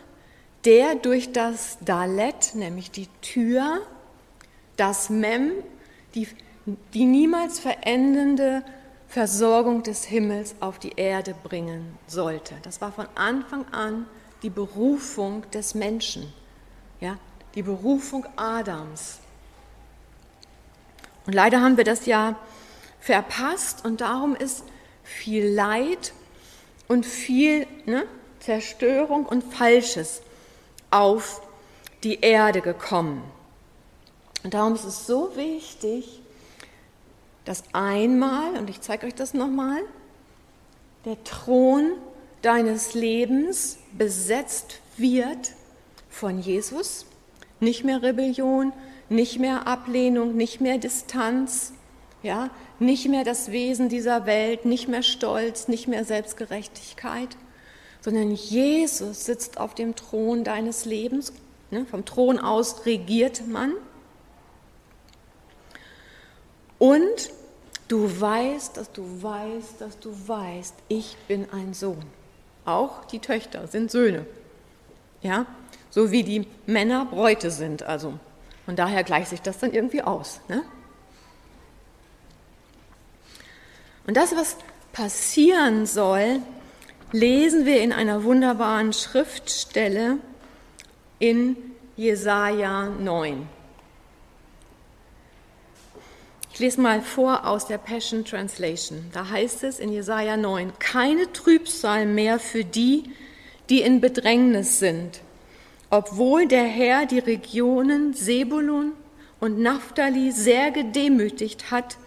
der 0.65 0.95
durch 0.95 1.31
das 1.31 1.77
Dalet, 1.81 2.55
nämlich 2.55 2.91
die 2.91 3.07
Tür, 3.21 3.81
das 4.75 5.09
Mem, 5.09 5.51
die, 6.15 6.27
die 6.93 7.05
niemals 7.05 7.59
verendende 7.59 8.63
Versorgung 9.07 9.83
des 9.83 10.03
Himmels 10.03 10.55
auf 10.59 10.79
die 10.79 10.93
Erde 10.95 11.33
bringen 11.43 11.97
sollte. 12.07 12.55
Das 12.63 12.81
war 12.81 12.91
von 12.91 13.07
Anfang 13.15 13.65
an 13.71 14.05
die 14.43 14.49
Berufung 14.49 15.49
des 15.51 15.73
Menschen, 15.73 16.31
ja, 16.99 17.17
die 17.55 17.63
Berufung 17.63 18.25
Adams. 18.35 19.19
Und 21.27 21.33
leider 21.33 21.61
haben 21.61 21.77
wir 21.77 21.83
das 21.83 22.05
ja 22.05 22.35
verpasst 22.99 23.85
und 23.85 24.01
darum 24.01 24.35
ist 24.35 24.63
viel 25.03 25.45
Leid 25.45 26.13
und 26.87 27.05
viel 27.05 27.67
ne, 27.85 28.05
Zerstörung 28.39 29.25
und 29.25 29.43
Falsches 29.43 30.21
auf 30.89 31.41
die 32.03 32.21
Erde 32.21 32.61
gekommen. 32.61 33.21
Und 34.43 34.53
darum 34.53 34.75
ist 34.75 34.85
es 34.85 35.05
so 35.05 35.35
wichtig, 35.35 36.21
dass 37.43 37.63
einmal, 37.73 38.57
und 38.57 38.69
ich 38.69 38.79
zeige 38.81 39.07
euch 39.07 39.15
das 39.15 39.33
nochmal, 39.33 39.81
der 41.03 41.21
Thron 41.25 41.91
deines 42.41 42.93
Lebens 42.93 43.77
besetzt 43.97 44.79
wird 44.95 45.51
von 46.09 46.39
Jesus. 46.39 47.05
Nicht 47.59 47.83
mehr 47.83 48.01
Rebellion, 48.01 48.71
nicht 49.09 49.39
mehr 49.39 49.67
Ablehnung, 49.67 50.35
nicht 50.35 50.61
mehr 50.61 50.77
Distanz, 50.77 51.73
ja, 52.23 52.49
nicht 52.79 53.07
mehr 53.07 53.23
das 53.23 53.51
Wesen 53.51 53.89
dieser 53.89 54.25
Welt, 54.25 54.65
nicht 54.65 54.87
mehr 54.87 55.03
Stolz, 55.03 55.67
nicht 55.67 55.87
mehr 55.87 56.03
Selbstgerechtigkeit, 56.03 57.29
sondern 58.01 58.31
Jesus 58.31 59.25
sitzt 59.25 59.59
auf 59.59 59.75
dem 59.75 59.95
Thron 59.95 60.43
deines 60.43 60.85
Lebens. 60.85 61.33
Ne, 61.71 61.85
vom 61.85 62.05
Thron 62.05 62.39
aus 62.39 62.85
regiert 62.85 63.47
man. 63.47 63.73
Und 66.79 67.31
du 67.87 68.09
weißt, 68.21 68.77
dass 68.77 68.91
du 68.91 69.03
weißt, 69.21 69.81
dass 69.81 69.99
du 69.99 70.11
weißt, 70.27 70.75
ich 70.87 71.17
bin 71.27 71.47
ein 71.51 71.73
Sohn. 71.73 72.03
Auch 72.63 73.05
die 73.05 73.19
Töchter 73.19 73.67
sind 73.67 73.91
Söhne. 73.91 74.25
Ja, 75.21 75.45
so 75.89 76.11
wie 76.11 76.23
die 76.23 76.47
Männer 76.65 77.05
Bräute 77.05 77.49
sind. 77.49 77.83
Also 77.83 78.13
und 78.67 78.77
daher 78.77 79.03
gleicht 79.03 79.29
sich 79.29 79.41
das 79.41 79.57
dann 79.59 79.73
irgendwie 79.73 80.01
aus. 80.01 80.41
Ne? 80.47 80.61
Und 84.05 84.15
das, 84.15 84.35
was 84.35 84.57
passieren 84.93 85.85
soll, 85.85 86.39
lesen 87.11 87.65
wir 87.65 87.81
in 87.81 87.93
einer 87.93 88.23
wunderbaren 88.23 88.93
Schriftstelle 88.93 90.17
in 91.19 91.55
Jesaja 91.95 92.89
9. 92.89 93.47
Ich 96.53 96.59
lese 96.59 96.81
mal 96.81 97.01
vor 97.01 97.45
aus 97.45 97.67
der 97.67 97.77
Passion 97.77 98.25
Translation. 98.25 99.11
Da 99.13 99.29
heißt 99.29 99.63
es 99.63 99.77
in 99.77 99.91
Jesaja 99.91 100.37
9: 100.37 100.73
Keine 100.79 101.31
Trübsal 101.31 102.05
mehr 102.05 102.39
für 102.39 102.63
die, 102.63 103.11
die 103.69 103.81
in 103.81 104.01
Bedrängnis 104.01 104.79
sind, 104.79 105.21
obwohl 105.89 106.47
der 106.47 106.65
Herr 106.65 107.05
die 107.05 107.19
Regionen 107.19 108.13
Sebulun 108.13 108.91
und 109.39 109.59
Naphtali 109.59 110.31
sehr 110.31 110.71
gedemütigt 110.71 111.71
hat, 111.71 111.97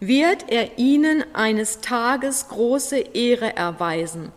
wird 0.00 0.46
er 0.48 0.78
ihnen 0.78 1.24
eines 1.32 1.80
Tages 1.80 2.48
große 2.48 2.98
Ehre 2.98 3.54
erweisen. 3.54 4.32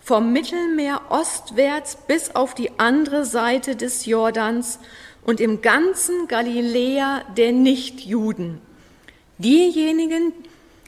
Vom 0.00 0.32
Mittelmeer 0.32 1.02
ostwärts 1.08 1.98
bis 2.06 2.34
auf 2.36 2.54
die 2.54 2.70
andere 2.78 3.24
Seite 3.24 3.74
des 3.74 4.06
Jordans 4.06 4.78
und 5.24 5.40
im 5.40 5.62
ganzen 5.62 6.28
Galiläa 6.28 7.24
der 7.36 7.50
Nichtjuden. 7.52 8.60
Diejenigen, 9.38 10.32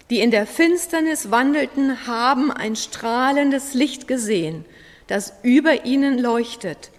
die 0.09 0.20
in 0.20 0.31
der 0.31 0.46
Finsternis 0.46 1.33
wandelten, 1.33 2.07
haben 2.07 2.52
ein 2.52 2.76
strahlendes 2.76 3.74
Licht 3.74 4.07
gesehen, 4.07 4.64
das 5.09 5.35
über 5.42 5.85
ihnen 5.85 6.18
leuchtet. 6.18 6.91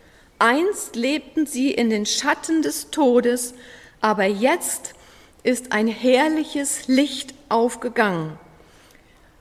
Einst 0.44 0.98
lebten 0.98 1.46
sie 1.46 1.72
in 1.72 1.90
den 1.90 2.06
Schatten 2.06 2.64
des 2.64 2.90
Todes, 2.92 3.54
aber 4.02 4.26
jetzt 4.26 4.94
ist 5.42 5.72
ein 5.72 5.88
herrliches 5.88 6.90
Licht 6.90 7.34
aufgegangen. 7.48 8.38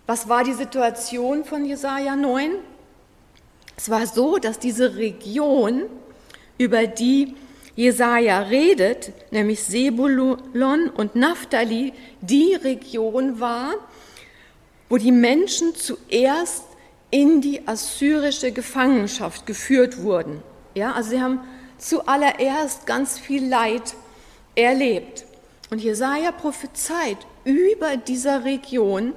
Was 0.06 0.28
war 0.28 0.44
die 0.44 0.52
Situation 0.52 1.44
von 1.44 1.64
Jesaja 1.64 2.14
9? 2.14 2.52
Es 3.76 3.90
war 3.90 4.06
so, 4.06 4.38
dass 4.38 4.60
diese 4.60 4.94
Region, 4.94 5.86
über 6.56 6.86
die 6.86 7.34
Jesaja 7.74 8.38
redet, 8.42 9.10
nämlich 9.32 9.64
Sebulon 9.64 10.88
und 10.88 11.16
Naphtali, 11.16 11.94
die 12.20 12.54
Region 12.54 13.40
war, 13.40 13.74
wo 14.88 14.98
die 14.98 15.10
Menschen 15.10 15.74
zuerst 15.74 16.62
in 17.10 17.40
die 17.40 17.66
assyrische 17.66 18.52
Gefangenschaft 18.52 19.46
geführt 19.46 20.00
wurden. 20.00 20.44
Ja, 20.74 20.92
also 20.92 21.10
sie 21.10 21.20
haben 21.20 21.40
zuallererst 21.78 22.86
ganz 22.86 23.18
viel 23.18 23.46
Leid 23.46 23.94
erlebt. 24.54 25.24
Und 25.70 25.80
Jesaja 25.80 26.32
prophezeit 26.32 27.18
über 27.44 27.96
dieser 27.96 28.44
Region, 28.44 29.14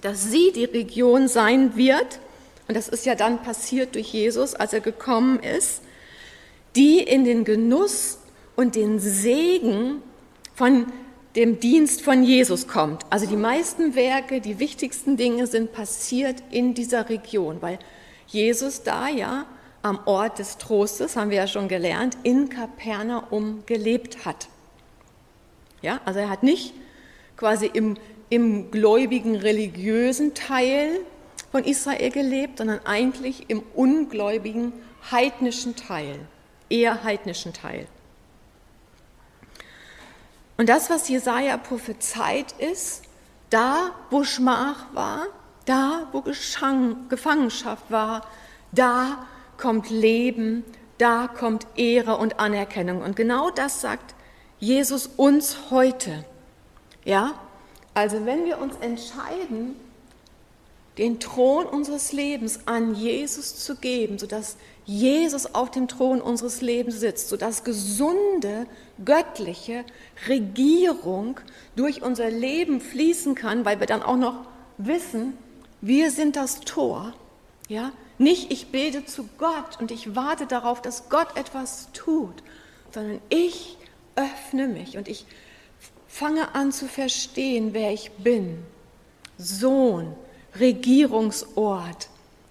dass 0.00 0.30
sie 0.30 0.52
die 0.52 0.64
Region 0.64 1.28
sein 1.28 1.76
wird, 1.76 2.20
und 2.68 2.76
das 2.76 2.88
ist 2.88 3.06
ja 3.06 3.14
dann 3.14 3.42
passiert 3.42 3.94
durch 3.94 4.12
Jesus, 4.12 4.54
als 4.54 4.72
er 4.72 4.80
gekommen 4.80 5.40
ist, 5.40 5.82
die 6.74 6.98
in 6.98 7.24
den 7.24 7.44
Genuss 7.44 8.18
und 8.56 8.74
den 8.74 8.98
Segen 8.98 10.02
von 10.54 10.86
dem 11.36 11.60
Dienst 11.60 12.02
von 12.02 12.22
Jesus 12.22 12.66
kommt. 12.66 13.04
Also 13.10 13.26
die 13.26 13.36
meisten 13.36 13.94
Werke, 13.94 14.40
die 14.40 14.58
wichtigsten 14.58 15.16
Dinge 15.16 15.46
sind 15.46 15.72
passiert 15.72 16.42
in 16.50 16.74
dieser 16.74 17.08
Region, 17.08 17.58
weil 17.60 17.78
Jesus 18.26 18.82
da 18.82 19.08
ja 19.08 19.44
am 19.86 20.00
Ort 20.04 20.38
des 20.38 20.58
Trostes, 20.58 21.16
haben 21.16 21.30
wir 21.30 21.38
ja 21.38 21.46
schon 21.46 21.68
gelernt, 21.68 22.16
in 22.22 22.48
Kapernaum 22.48 23.62
gelebt 23.66 24.24
hat. 24.24 24.48
Ja, 25.82 26.00
also 26.04 26.20
er 26.20 26.30
hat 26.30 26.42
nicht 26.42 26.74
quasi 27.36 27.66
im, 27.66 27.96
im 28.28 28.70
gläubigen 28.70 29.36
religiösen 29.36 30.34
Teil 30.34 31.00
von 31.52 31.64
Israel 31.64 32.10
gelebt, 32.10 32.58
sondern 32.58 32.80
eigentlich 32.84 33.48
im 33.48 33.62
ungläubigen 33.74 34.72
heidnischen 35.10 35.76
Teil 35.76 36.18
eher 36.68 37.04
heidnischen 37.04 37.52
Teil. 37.52 37.86
Und 40.56 40.68
das, 40.68 40.90
was 40.90 41.08
Jesaja 41.08 41.56
prophezeit, 41.58 42.52
ist, 42.58 43.06
Da, 43.50 43.92
wo 44.10 44.24
Schmach 44.24 44.86
war, 44.92 45.26
da, 45.66 46.08
wo 46.12 46.22
Gefangenschaft 46.22 47.90
war, 47.90 48.22
da 48.72 49.26
kommt 49.58 49.90
Leben, 49.90 50.64
da 50.98 51.28
kommt 51.28 51.66
Ehre 51.76 52.16
und 52.16 52.40
Anerkennung. 52.40 53.02
Und 53.02 53.16
genau 53.16 53.50
das 53.50 53.80
sagt 53.80 54.14
Jesus 54.58 55.08
uns 55.16 55.70
heute. 55.70 56.24
Ja? 57.04 57.34
Also 57.94 58.26
wenn 58.26 58.44
wir 58.44 58.58
uns 58.58 58.76
entscheiden, 58.80 59.76
den 60.98 61.20
Thron 61.20 61.66
unseres 61.66 62.12
Lebens 62.12 62.60
an 62.64 62.94
Jesus 62.94 63.56
zu 63.56 63.76
geben, 63.76 64.18
sodass 64.18 64.56
Jesus 64.86 65.54
auf 65.54 65.70
dem 65.70 65.88
Thron 65.88 66.22
unseres 66.22 66.62
Lebens 66.62 67.00
sitzt, 67.00 67.28
sodass 67.28 67.64
gesunde, 67.64 68.66
göttliche 69.04 69.84
Regierung 70.28 71.38
durch 71.74 72.02
unser 72.02 72.30
Leben 72.30 72.80
fließen 72.80 73.34
kann, 73.34 73.64
weil 73.64 73.80
wir 73.80 73.86
dann 73.86 74.02
auch 74.02 74.16
noch 74.16 74.46
wissen, 74.78 75.36
wir 75.82 76.10
sind 76.10 76.36
das 76.36 76.60
Tor. 76.60 77.12
Ja? 77.68 77.92
Nicht 78.18 78.50
ich 78.50 78.68
bete 78.68 79.04
zu 79.04 79.28
Gott 79.38 79.78
und 79.80 79.90
ich 79.90 80.16
warte 80.16 80.46
darauf, 80.46 80.80
dass 80.80 81.08
Gott 81.08 81.36
etwas 81.36 81.88
tut, 81.92 82.42
sondern 82.92 83.20
ich 83.28 83.76
öffne 84.14 84.68
mich 84.68 84.96
und 84.96 85.08
ich 85.08 85.26
fange 86.08 86.54
an 86.54 86.72
zu 86.72 86.86
verstehen, 86.86 87.74
wer 87.74 87.92
ich 87.92 88.10
bin. 88.12 88.64
Sohn, 89.36 90.14
Regierungsort. 90.58 92.08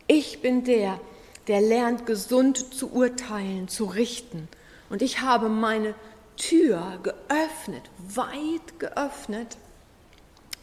Ich 0.07 0.41
bin 0.41 0.63
der, 0.63 0.99
der 1.47 1.61
lernt 1.61 2.05
gesund 2.05 2.73
zu 2.73 2.91
urteilen, 2.91 3.67
zu 3.67 3.85
richten. 3.85 4.47
Und 4.89 5.01
ich 5.01 5.21
habe 5.21 5.49
meine 5.49 5.95
Tür 6.37 6.99
geöffnet, 7.01 7.89
weit 7.97 8.79
geöffnet, 8.79 9.57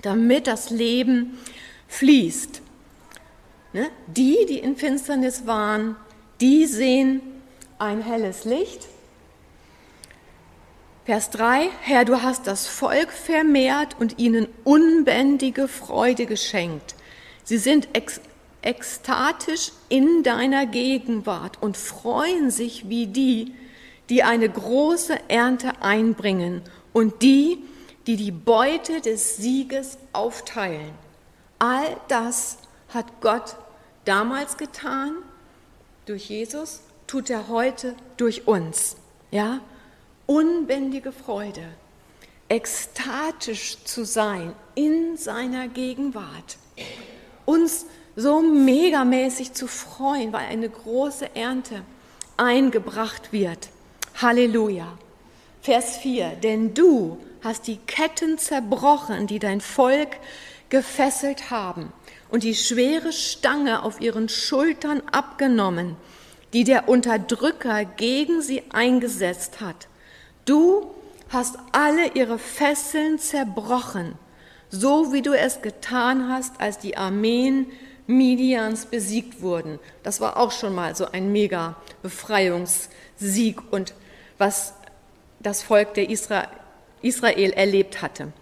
damit 0.03 0.47
das 0.47 0.71
Leben 0.71 1.39
fließt. 1.89 2.63
Ne? 3.73 3.91
Die, 4.07 4.47
die 4.49 4.59
in 4.59 4.77
Finsternis 4.77 5.47
waren, 5.47 5.97
die 6.41 6.67
sehen 6.67 7.21
ein 7.79 8.03
helles 8.03 8.45
Licht. 8.45 8.89
Vers 11.05 11.31
3, 11.31 11.69
Herr, 11.81 12.05
du 12.05 12.23
hast 12.23 12.47
das 12.47 12.69
Volk 12.69 13.11
vermehrt 13.11 13.97
und 13.99 14.19
ihnen 14.19 14.47
unbändige 14.63 15.67
Freude 15.67 16.27
geschenkt. 16.27 16.95
Sie 17.45 17.59
sind 17.59 17.89
ex 17.93 18.21
ekstatisch 18.65 19.73
in 19.89 20.23
deiner 20.23 20.67
Gegenwart 20.67 21.61
und 21.61 21.77
freuen 21.77 22.53
sich 22.53 22.89
wie 22.89 23.09
die, 23.09 23.53
die 24.09 24.23
eine 24.23 24.49
große 24.49 25.19
Ernte 25.27 25.83
einbringen 25.83 26.63
und 26.93 27.23
die, 27.23 27.59
die 28.07 28.15
die 28.15 28.31
Beute 28.31 29.01
des 29.01 29.37
Sieges 29.37 29.99
aufteilen. 30.13 30.93
All 31.59 31.97
das 32.07 32.59
hat 32.95 33.07
Gott 33.21 33.57
damals 34.05 34.57
getan 34.57 35.15
durch 36.07 36.29
Jesus, 36.29 36.81
tut 37.07 37.31
er 37.31 37.49
heute 37.49 37.95
durch 38.17 38.47
uns. 38.47 38.97
Ja? 39.31 39.61
Unbändige 40.27 41.13
Freude, 41.13 41.65
ekstatisch 42.49 43.85
zu 43.85 44.05
sein 44.05 44.55
in 44.75 45.17
seiner 45.17 45.69
Gegenwart 45.69 46.57
uns 47.45 47.87
so 48.17 48.41
megamäßig 48.41 49.53
zu 49.53 49.67
freuen, 49.67 50.33
weil 50.33 50.47
eine 50.47 50.69
große 50.69 51.35
Ernte 51.35 51.83
eingebracht 52.37 53.33
wird. 53.33 53.69
Halleluja. 54.21 54.99
Vers 55.61 55.97
4. 55.99 56.31
Denn 56.43 56.75
du 56.75 57.19
hast 57.43 57.67
die 57.67 57.79
Ketten 57.79 58.39
zerbrochen, 58.39 59.27
die 59.27 59.39
dein 59.39 59.61
Volk 59.61 60.17
gefesselt 60.69 61.51
haben, 61.51 61.93
und 62.33 62.43
die 62.43 62.57
schwere 62.57 63.13
Stange 63.13 63.85
auf 63.85 64.01
ihren 64.01 64.29
Schultern 64.29 65.03
abgenommen, 65.13 65.97
die 66.53 66.65
der 66.65 66.89
Unterdrücker 66.89 67.85
gegen 67.85 68.43
sie 68.43 68.65
eingesetzt 68.73 69.61
hat. 69.61 69.87
Du 70.45 70.91
hast 71.29 71.57
alle 71.71 72.15
ihre 72.15 72.41
Fesseln 72.41 73.21
zerbrochen 73.21 74.19
so 74.73 75.13
wie 75.13 75.21
du 75.23 75.35
es 75.35 75.61
getan 75.61 76.29
hast, 76.29 76.61
als 76.61 76.79
die 76.79 76.97
Armeen 76.97 77.67
Midians 78.07 78.87
besiegt 78.87 79.43
wurden. 79.43 79.79
Das 80.03 80.21
war 80.21 80.39
auch 80.39 80.51
schon 80.51 80.75
mal 80.75 80.97
so 80.97 81.07
ein 81.13 81.31
mega 81.31 81.77
Befreiungssieg 82.03 83.61
und 83.71 83.95
was 84.39 84.73
das 85.41 85.63
Volk 85.63 85.95
der 85.95 86.09
Isra 86.09 86.49
Israel 87.03 87.53
erlebt 87.53 88.01
hatte. 88.01 88.33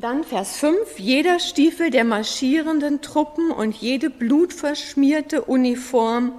Dann 0.00 0.22
Vers 0.22 0.56
5, 0.58 1.00
jeder 1.00 1.40
Stiefel 1.40 1.90
der 1.90 2.04
marschierenden 2.04 3.02
Truppen 3.02 3.50
und 3.50 3.74
jede 3.74 4.10
blutverschmierte 4.10 5.42
Uniform 5.42 6.34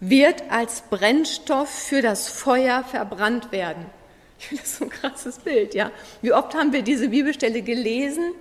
wird 0.00 0.42
als 0.50 0.82
Brennstoff 0.90 1.68
für 1.68 2.02
das 2.02 2.28
Feuer 2.28 2.82
verbrannt 2.82 3.52
werden. 3.52 3.86
Das 4.50 4.78
so 4.78 4.84
ein 4.84 4.90
krasses 4.90 5.38
Bild, 5.38 5.74
ja. 5.74 5.92
Wie 6.20 6.32
oft 6.32 6.54
haben 6.56 6.72
wir 6.72 6.82
diese 6.82 7.08
Bibelstelle 7.08 7.62
gelesen, 7.62 8.34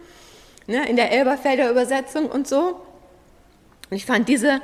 ne, 0.65 0.89
in 0.89 0.95
der 0.95 1.11
Elberfelder 1.11 1.69
Übersetzung 1.69 2.25
und 2.25 2.47
so. 2.47 2.81
Und 3.91 3.97
ich 3.97 4.05
fand 4.05 4.27
diese 4.27 4.61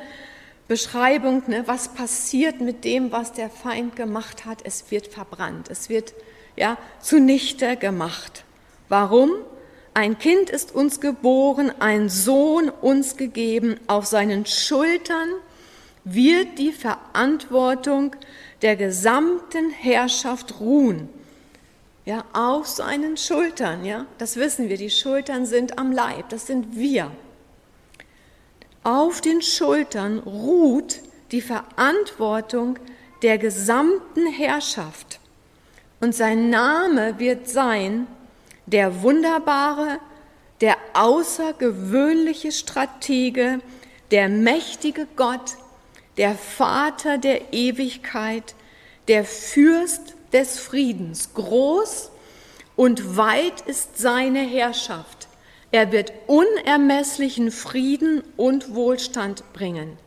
Beschreibung, 0.67 1.43
ne, 1.45 1.63
was 1.67 1.89
passiert 1.89 2.59
mit 2.59 2.85
dem, 2.85 3.11
was 3.11 3.33
der 3.33 3.51
Feind 3.51 3.95
gemacht 3.95 4.45
hat, 4.45 4.59
es 4.63 4.89
wird 4.89 5.07
verbrannt, 5.07 5.69
es 5.69 5.89
wird 5.89 6.15
ja, 6.55 6.77
zunichte 6.99 7.77
gemacht. 7.77 8.43
Warum? 8.89 9.31
Ein 9.93 10.17
Kind 10.17 10.49
ist 10.49 10.73
uns 10.73 11.01
geboren, 11.01 11.71
ein 11.80 12.08
Sohn 12.08 12.69
uns 12.69 13.17
gegeben, 13.17 13.77
auf 13.88 14.06
seinen 14.06 14.45
Schultern 14.45 15.30
wird 16.06 16.58
die 16.58 16.71
Verantwortung 16.71 18.15
der 18.62 18.77
gesamten 18.77 19.69
Herrschaft 19.69 20.60
ruhen. 20.62 21.10
Ja, 22.06 22.23
auf 22.34 22.67
seinen 22.67 23.17
Schultern, 23.17 23.86
ja, 23.86 24.06
das 24.17 24.38
wissen 24.38 24.69
wir, 24.69 24.77
die 24.77 24.89
Schultern 24.89 25.45
sind 25.45 25.77
am 25.77 25.91
Leib, 25.91 26.30
das 26.30 26.47
sind 26.47 26.75
wir. 26.75 27.12
Auf 28.84 29.21
den 29.21 29.41
Schultern 29.41 30.19
ruht 30.19 30.99
die 31.32 31.41
Verantwortung 31.41 32.80
der 33.21 33.38
gesamten 33.38 34.25
Herrschaft. 34.25 35.19
Und 35.99 36.15
sein 36.15 36.49
Name 36.49 37.19
wird 37.19 37.47
sein 37.47 38.08
der 38.71 39.01
wunderbare, 39.01 39.99
der 40.62 40.77
außergewöhnliche 40.93 42.51
Stratege, 42.51 43.60
der 44.12 44.29
mächtige 44.29 45.07
Gott, 45.15 45.57
der 46.17 46.36
Vater 46.36 47.17
der 47.17 47.53
Ewigkeit, 47.53 48.55
der 49.07 49.25
Fürst 49.25 50.15
des 50.34 50.60
Friedens. 50.60 51.34
Groß 51.34 52.12
und 52.75 53.17
weit 53.17 53.62
ist 53.62 53.97
seine 53.97 54.41
Herrschaft. 54.41 55.27
Er 55.71 55.91
wird 55.91 56.12
unermesslichen 56.27 57.49
Frieden 57.49 58.23
und 58.38 58.75
Wohlstand 58.75 59.43
bringen. 59.53 59.97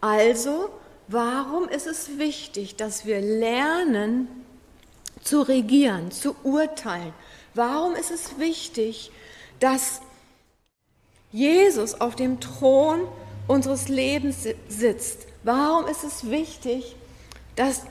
Also, 0.00 0.70
warum 1.06 1.68
ist 1.68 1.86
es 1.86 2.18
wichtig, 2.18 2.76
dass 2.76 3.06
wir 3.06 3.20
lernen 3.20 4.28
zu 5.22 5.42
regieren, 5.42 6.10
zu 6.10 6.34
urteilen? 6.42 7.12
Warum 7.58 7.96
ist 7.96 8.12
es 8.12 8.38
wichtig, 8.38 9.10
dass 9.58 10.00
Jesus 11.32 12.00
auf 12.00 12.14
dem 12.14 12.38
Thron 12.38 13.00
unseres 13.48 13.88
Lebens 13.88 14.46
sitzt? 14.68 15.26
Warum 15.42 15.88
ist 15.88 16.04
es 16.04 16.30
wichtig, 16.30 16.94
dass 17.56 17.82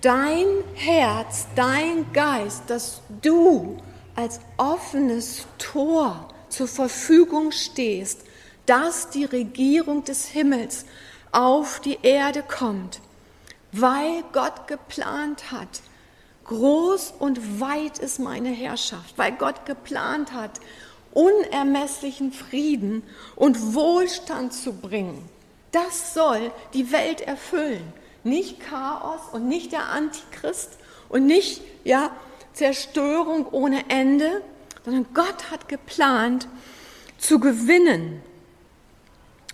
dein 0.00 0.48
Herz, 0.74 1.46
dein 1.54 2.12
Geist, 2.12 2.64
dass 2.66 3.00
du 3.22 3.76
als 4.16 4.40
offenes 4.56 5.46
Tor 5.56 6.28
zur 6.48 6.66
Verfügung 6.66 7.52
stehst, 7.52 8.22
dass 8.66 9.10
die 9.10 9.26
Regierung 9.26 10.02
des 10.02 10.26
Himmels 10.26 10.84
auf 11.30 11.78
die 11.78 12.00
Erde 12.02 12.42
kommt, 12.42 13.00
weil 13.70 14.24
Gott 14.32 14.66
geplant 14.66 15.52
hat. 15.52 15.80
Groß 16.44 17.14
und 17.18 17.60
weit 17.60 17.98
ist 17.98 18.18
meine 18.18 18.50
Herrschaft, 18.50 19.16
weil 19.16 19.32
Gott 19.32 19.66
geplant 19.66 20.32
hat, 20.32 20.60
unermesslichen 21.12 22.32
Frieden 22.32 23.02
und 23.36 23.74
Wohlstand 23.74 24.52
zu 24.52 24.72
bringen. 24.72 25.28
Das 25.70 26.14
soll 26.14 26.50
die 26.74 26.90
Welt 26.92 27.20
erfüllen 27.20 27.92
nicht 28.24 28.60
Chaos 28.60 29.20
und 29.32 29.48
nicht 29.48 29.72
der 29.72 29.88
Antichrist 29.88 30.78
und 31.08 31.26
nicht 31.26 31.62
ja, 31.84 32.14
Zerstörung 32.52 33.46
ohne 33.50 33.88
Ende, 33.90 34.42
sondern 34.84 35.06
Gott 35.14 35.50
hat 35.50 35.68
geplant 35.68 36.48
zu 37.18 37.40
gewinnen. 37.40 38.22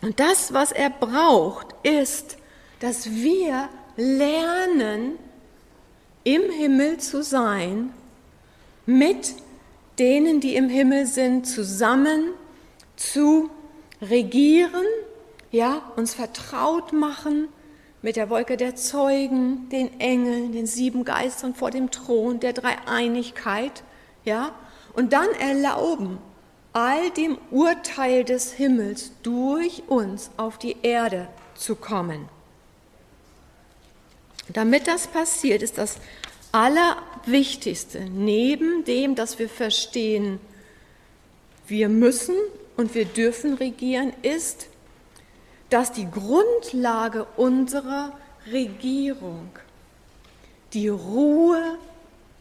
Und 0.03 0.20
das, 0.20 0.53
was 0.53 0.72
er 0.72 0.90
braucht, 0.90 1.74
ist, 1.83 2.37
dass 2.81 3.11
wir 3.11 3.68
lernen, 3.96 5.18
im 6.29 6.51
Himmel 6.51 6.99
zu 6.99 7.23
sein 7.23 7.91
mit 8.85 9.35
denen, 9.99 10.41
die 10.41 10.57
im 10.57 10.69
Himmel 10.69 11.07
sind, 11.07 11.47
zusammen 11.47 12.33
zu 12.97 13.49
regieren, 14.03 14.85
ja, 15.51 15.91
uns 15.97 16.12
vertraut 16.12 16.93
machen 16.93 17.49
mit 18.03 18.17
der 18.17 18.29
Wolke 18.29 18.59
der 18.59 18.77
Zeugen, 18.77 19.71
den 19.71 20.01
Engeln, 20.01 20.53
den 20.53 20.67
sieben 20.67 21.05
Geistern 21.05 21.55
vor 21.55 21.71
dem 21.71 21.91
Thron, 21.91 22.41
der 22.41 22.53
Dreieinigkeit, 22.53 23.83
ja, 24.25 24.53
und 24.93 25.14
dann 25.14 25.31
erlauben, 25.31 26.19
all 26.75 27.11
dem 27.11 27.38
Urteil 27.51 28.25
des 28.25 28.53
Himmels 28.53 29.12
durch 29.23 29.83
uns 29.88 30.31
auf 30.37 30.59
die 30.59 30.77
Erde 30.83 31.29
zu 31.55 31.75
kommen. 31.75 32.29
Damit 34.53 34.87
das 34.87 35.07
passiert, 35.07 35.63
ist 35.63 35.79
das 35.79 35.97
Allerwichtigste, 36.53 38.01
neben 38.01 38.85
dem, 38.85 39.15
dass 39.15 39.39
wir 39.39 39.49
verstehen, 39.49 40.41
wir 41.67 41.89
müssen 41.89 42.37
und 42.77 42.95
wir 42.95 43.05
dürfen 43.05 43.55
regieren, 43.55 44.13
ist, 44.23 44.69
dass 45.69 45.93
die 45.93 46.11
Grundlage 46.11 47.27
unserer 47.37 48.19
Regierung 48.51 49.51
die 50.73 50.89
Ruhe 50.89 51.79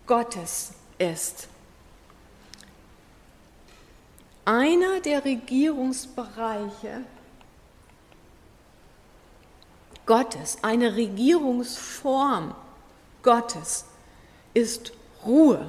Gottes 0.06 0.72
ist. 0.98 1.50
Einer 4.46 5.02
der 5.02 5.26
Regierungsbereiche 5.26 7.02
Gottes, 10.08 10.58
eine 10.63 10.96
Regierungsform 10.96 12.56
Gottes 13.22 13.86
ist 14.54 14.93
Ruhe. 15.26 15.67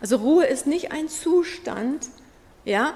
Also 0.00 0.16
Ruhe 0.16 0.46
ist 0.46 0.66
nicht 0.66 0.90
ein 0.90 1.08
Zustand, 1.08 2.08
ja, 2.64 2.94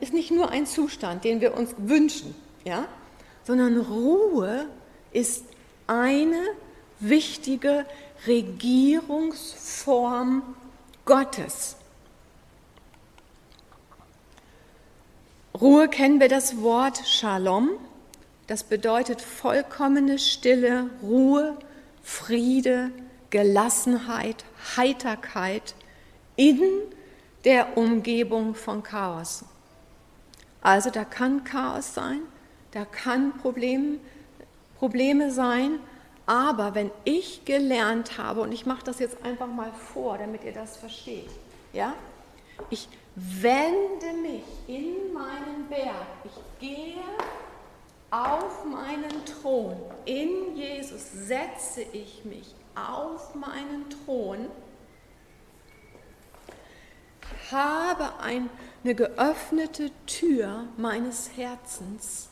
ist 0.00 0.12
nicht 0.12 0.30
nur 0.30 0.50
ein 0.50 0.66
Zustand, 0.66 1.24
den 1.24 1.40
wir 1.40 1.56
uns 1.56 1.74
wünschen, 1.78 2.34
ja, 2.64 2.86
sondern 3.44 3.80
Ruhe 3.80 4.66
ist 5.10 5.46
eine 5.88 6.42
wichtige 7.00 7.86
Regierungsform 8.26 10.42
Gottes. 11.04 11.76
Ruhe 15.60 15.88
kennen 15.88 16.20
wir 16.20 16.28
das 16.28 16.60
Wort 16.60 16.98
Shalom, 17.06 17.70
das 18.46 18.64
bedeutet 18.64 19.20
vollkommene 19.20 20.18
Stille, 20.18 20.90
Ruhe, 21.02 21.56
Friede, 22.02 22.90
Gelassenheit, 23.30 24.44
Heiterkeit 24.76 25.74
in 26.36 26.60
der 27.44 27.76
Umgebung 27.76 28.54
von 28.54 28.82
Chaos. 28.82 29.44
Also 30.62 30.90
da 30.90 31.04
kann 31.04 31.44
Chaos 31.44 31.94
sein, 31.94 32.22
da 32.72 32.84
kann 32.84 33.36
Problem, 33.38 34.00
Probleme 34.78 35.30
sein, 35.32 35.78
aber 36.26 36.74
wenn 36.74 36.90
ich 37.04 37.44
gelernt 37.44 38.18
habe, 38.18 38.40
und 38.40 38.52
ich 38.52 38.66
mache 38.66 38.84
das 38.84 38.98
jetzt 38.98 39.24
einfach 39.24 39.46
mal 39.46 39.72
vor, 39.72 40.18
damit 40.18 40.44
ihr 40.44 40.52
das 40.52 40.76
versteht, 40.76 41.30
ja, 41.72 41.94
ich 42.70 42.88
wende 43.14 44.12
mich 44.22 44.42
in 44.66 45.12
meinen 45.12 45.68
Berg, 45.68 46.06
ich 46.24 46.60
gehe 46.60 46.96
auf 48.10 48.64
meinen 48.64 49.24
Thron, 49.24 49.76
in 50.04 50.56
Jesus 50.56 51.10
setze 51.12 51.82
ich 51.92 52.24
mich 52.24 52.54
auf 52.74 53.34
meinen 53.34 53.86
Thron. 53.90 54.46
Habe 57.50 58.18
eine 58.20 58.94
geöffnete 58.94 59.90
Tür 60.06 60.64
meines 60.76 61.30
Herzens. 61.36 62.28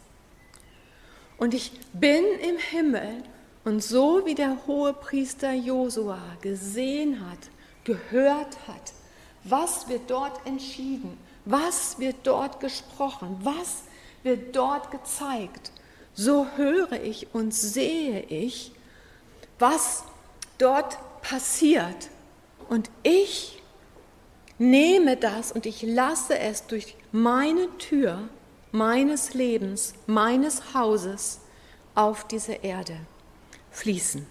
Und 1.38 1.54
ich 1.54 1.72
bin 1.92 2.24
im 2.42 2.58
Himmel. 2.58 3.22
Und 3.64 3.82
so 3.82 4.26
wie 4.26 4.34
der 4.34 4.66
hohe 4.66 4.92
Priester 4.92 5.52
Josua 5.52 6.20
gesehen 6.42 7.28
hat, 7.28 7.38
gehört 7.84 8.58
hat, 8.68 8.92
was 9.42 9.88
wird 9.88 10.10
dort 10.10 10.46
entschieden, 10.46 11.18
was 11.46 11.98
wird 11.98 12.16
dort 12.24 12.60
gesprochen, 12.60 13.38
was 13.42 13.84
wird 13.84 13.93
dort 14.24 14.90
gezeigt, 14.90 15.72
so 16.14 16.46
höre 16.56 16.92
ich 16.92 17.34
und 17.34 17.52
sehe 17.54 18.20
ich, 18.22 18.72
was 19.58 20.04
dort 20.58 20.98
passiert. 21.22 22.08
Und 22.68 22.90
ich 23.02 23.62
nehme 24.58 25.16
das 25.16 25.52
und 25.52 25.66
ich 25.66 25.82
lasse 25.82 26.38
es 26.38 26.66
durch 26.66 26.96
meine 27.12 27.76
Tür 27.78 28.28
meines 28.72 29.34
Lebens, 29.34 29.94
meines 30.06 30.74
Hauses 30.74 31.40
auf 31.94 32.26
diese 32.26 32.54
Erde 32.54 32.96
fließen. 33.70 34.26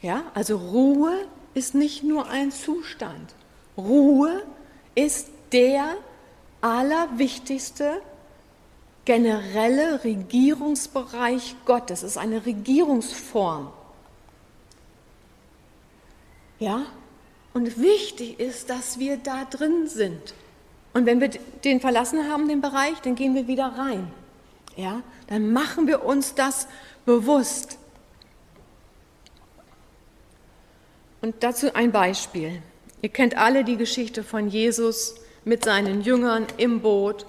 Ja, 0.00 0.24
also 0.34 0.56
Ruhe 0.58 1.26
ist 1.54 1.74
nicht 1.74 2.02
nur 2.02 2.28
ein 2.28 2.52
Zustand. 2.52 3.34
Ruhe 3.76 4.42
ist 4.94 5.28
der 5.52 5.96
allerwichtigste 6.60 8.00
generelle 9.04 10.02
Regierungsbereich 10.02 11.56
Gottes. 11.66 12.02
Es 12.02 12.12
ist 12.12 12.18
eine 12.18 12.46
Regierungsform. 12.46 13.70
Ja? 16.58 16.86
Und 17.52 17.78
wichtig 17.78 18.40
ist, 18.40 18.70
dass 18.70 18.98
wir 18.98 19.16
da 19.18 19.44
drin 19.44 19.86
sind. 19.86 20.34
Und 20.92 21.06
wenn 21.06 21.20
wir 21.20 21.28
den 21.64 21.80
verlassen 21.80 22.30
haben, 22.30 22.48
den 22.48 22.60
Bereich, 22.60 23.00
dann 23.02 23.14
gehen 23.14 23.34
wir 23.34 23.46
wieder 23.46 23.66
rein. 23.76 24.10
Ja? 24.76 25.02
Dann 25.26 25.52
machen 25.52 25.86
wir 25.86 26.04
uns 26.04 26.34
das 26.34 26.66
bewusst. 27.04 27.78
Und 31.20 31.42
dazu 31.42 31.74
ein 31.74 31.92
Beispiel. 31.92 32.62
Ihr 33.04 33.10
kennt 33.10 33.36
alle 33.36 33.64
die 33.64 33.76
Geschichte 33.76 34.22
von 34.22 34.48
Jesus 34.48 35.16
mit 35.44 35.62
seinen 35.62 36.00
Jüngern 36.00 36.46
im 36.56 36.80
Boot, 36.80 37.26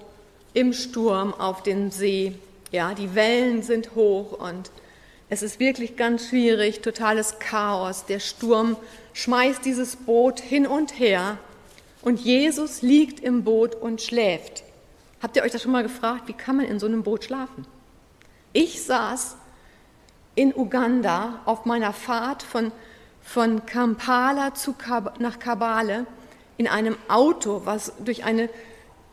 im 0.54 0.72
Sturm 0.72 1.34
auf 1.34 1.62
dem 1.62 1.90
See. 1.90 2.32
Ja, 2.72 2.94
die 2.94 3.14
Wellen 3.14 3.62
sind 3.62 3.94
hoch 3.94 4.32
und 4.32 4.70
es 5.28 5.42
ist 5.42 5.60
wirklich 5.60 5.96
ganz 5.96 6.28
schwierig, 6.30 6.80
totales 6.80 7.40
Chaos. 7.40 8.06
Der 8.06 8.20
Sturm 8.20 8.78
schmeißt 9.12 9.66
dieses 9.66 9.96
Boot 9.96 10.40
hin 10.40 10.66
und 10.66 10.98
her 10.98 11.36
und 12.00 12.20
Jesus 12.20 12.80
liegt 12.80 13.20
im 13.20 13.44
Boot 13.44 13.74
und 13.74 14.00
schläft. 14.00 14.64
Habt 15.20 15.36
ihr 15.36 15.42
euch 15.42 15.52
das 15.52 15.60
schon 15.60 15.72
mal 15.72 15.82
gefragt, 15.82 16.22
wie 16.26 16.32
kann 16.32 16.56
man 16.56 16.64
in 16.64 16.80
so 16.80 16.86
einem 16.86 17.02
Boot 17.02 17.24
schlafen? 17.24 17.66
Ich 18.54 18.82
saß 18.82 19.36
in 20.36 20.54
Uganda 20.56 21.42
auf 21.44 21.66
meiner 21.66 21.92
Fahrt 21.92 22.42
von, 22.42 22.72
von 23.26 23.66
Kampala 23.66 24.54
zu 24.54 24.72
Kab 24.72 25.18
nach 25.18 25.38
Kabale 25.40 26.06
in 26.56 26.68
einem 26.68 26.96
Auto, 27.08 27.62
was 27.64 27.92
durch 27.98 28.24
eine 28.24 28.48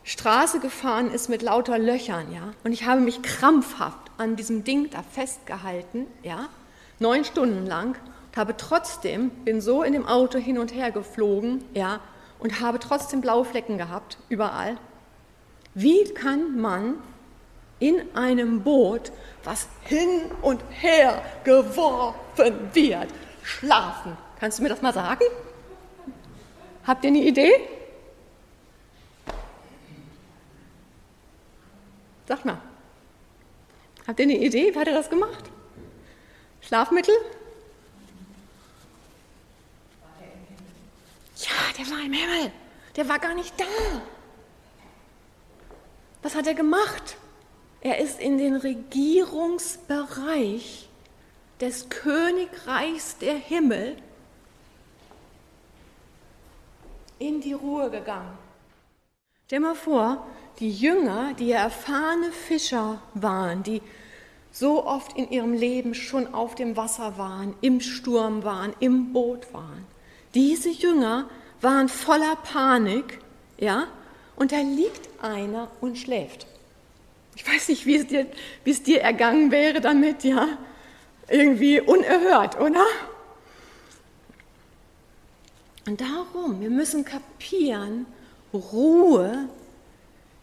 Straße 0.04 0.60
gefahren 0.60 1.10
ist 1.10 1.28
mit 1.28 1.42
lauter 1.42 1.78
Löchern, 1.78 2.32
ja. 2.32 2.52
Und 2.62 2.72
ich 2.72 2.86
habe 2.86 3.00
mich 3.00 3.22
krampfhaft 3.22 4.12
an 4.16 4.36
diesem 4.36 4.62
Ding 4.62 4.88
da 4.90 5.02
festgehalten, 5.02 6.06
ja, 6.22 6.48
neun 7.00 7.24
Stunden 7.24 7.66
lang, 7.66 7.96
und 8.28 8.36
habe 8.36 8.56
trotzdem, 8.56 9.30
bin 9.30 9.60
so 9.60 9.82
in 9.82 9.92
dem 9.92 10.06
Auto 10.06 10.38
hin 10.38 10.58
und 10.58 10.72
her 10.72 10.92
geflogen, 10.92 11.64
ja, 11.74 12.00
und 12.38 12.60
habe 12.60 12.78
trotzdem 12.78 13.20
blaue 13.20 13.44
Flecken 13.44 13.78
gehabt, 13.78 14.16
überall. 14.28 14.76
Wie 15.74 16.04
kann 16.14 16.60
man 16.60 16.94
in 17.80 18.00
einem 18.14 18.62
Boot, 18.62 19.10
was 19.42 19.66
hin 19.82 20.30
und 20.40 20.62
her 20.70 21.20
geworfen 21.42 22.70
wird, 22.72 23.08
schlafen? 23.44 24.16
Kannst 24.40 24.58
du 24.58 24.62
mir 24.62 24.70
das 24.70 24.82
mal 24.82 24.92
sagen? 24.92 25.24
Habt 26.86 27.04
ihr 27.04 27.08
eine 27.08 27.22
Idee? 27.22 27.60
Sag 32.26 32.44
mal. 32.44 32.60
Habt 34.06 34.18
ihr 34.18 34.24
eine 34.24 34.38
Idee? 34.38 34.74
Wie 34.74 34.78
hat 34.78 34.88
er 34.88 34.94
das 34.94 35.08
gemacht? 35.08 35.44
Schlafmittel? 36.60 37.14
Ja, 41.36 41.72
der 41.78 41.90
war 41.90 42.00
im 42.04 42.12
Himmel. 42.12 42.52
Der 42.96 43.08
war 43.08 43.18
gar 43.18 43.34
nicht 43.34 43.58
da. 43.58 43.64
Was 46.22 46.34
hat 46.34 46.46
er 46.46 46.54
gemacht? 46.54 47.16
Er 47.80 47.98
ist 47.98 48.18
in 48.18 48.38
den 48.38 48.56
Regierungsbereich 48.56 50.88
des 51.64 51.88
Königreichs 51.88 53.16
der 53.16 53.36
Himmel 53.36 53.96
in 57.18 57.40
die 57.40 57.54
Ruhe 57.54 57.88
gegangen. 57.88 58.36
Stell 59.46 59.60
mal 59.60 59.74
vor, 59.74 60.26
die 60.58 60.70
Jünger, 60.70 61.32
die 61.32 61.52
erfahrene 61.52 62.32
Fischer 62.32 63.00
waren, 63.14 63.62
die 63.62 63.80
so 64.52 64.84
oft 64.84 65.16
in 65.16 65.30
ihrem 65.30 65.54
Leben 65.54 65.94
schon 65.94 66.34
auf 66.34 66.54
dem 66.54 66.76
Wasser 66.76 67.16
waren, 67.16 67.54
im 67.62 67.80
Sturm 67.80 68.44
waren, 68.44 68.74
im 68.80 69.14
Boot 69.14 69.54
waren. 69.54 69.86
Diese 70.34 70.68
Jünger 70.68 71.30
waren 71.62 71.88
voller 71.88 72.36
Panik, 72.36 73.20
ja, 73.56 73.86
und 74.36 74.52
da 74.52 74.58
liegt 74.58 75.08
einer 75.22 75.70
und 75.80 75.96
schläft. 75.96 76.46
Ich 77.36 77.50
weiß 77.50 77.68
nicht, 77.68 77.86
wie 77.86 77.96
es 77.96 78.06
dir, 78.06 78.26
wie 78.64 78.70
es 78.70 78.82
dir 78.82 79.00
ergangen 79.00 79.50
wäre 79.50 79.80
damit, 79.80 80.24
ja. 80.24 80.58
Irgendwie 81.28 81.80
unerhört, 81.80 82.60
oder? 82.60 82.84
Und 85.86 86.00
darum, 86.00 86.60
wir 86.60 86.70
müssen 86.70 87.04
kapieren, 87.04 88.06
Ruhe 88.52 89.48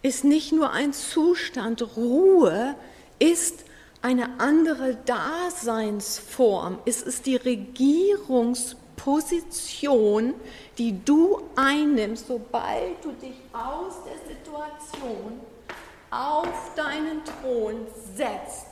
ist 0.02 0.24
nicht 0.24 0.52
nur 0.52 0.72
ein 0.72 0.92
Zustand, 0.92 1.96
Ruhe 1.96 2.74
ist 3.18 3.64
eine 4.02 4.40
andere 4.40 4.98
Daseinsform. 5.06 6.78
Es 6.84 7.00
ist 7.02 7.24
die 7.26 7.36
Regierungsposition, 7.36 10.34
die 10.78 11.04
du 11.04 11.42
einnimmst, 11.56 12.26
sobald 12.26 13.04
du 13.04 13.12
dich 13.12 13.40
aus 13.52 13.94
der 14.04 14.34
Situation 14.34 15.40
auf 16.10 16.74
deinen 16.76 17.22
Thron 17.24 17.86
setzt 18.16 18.71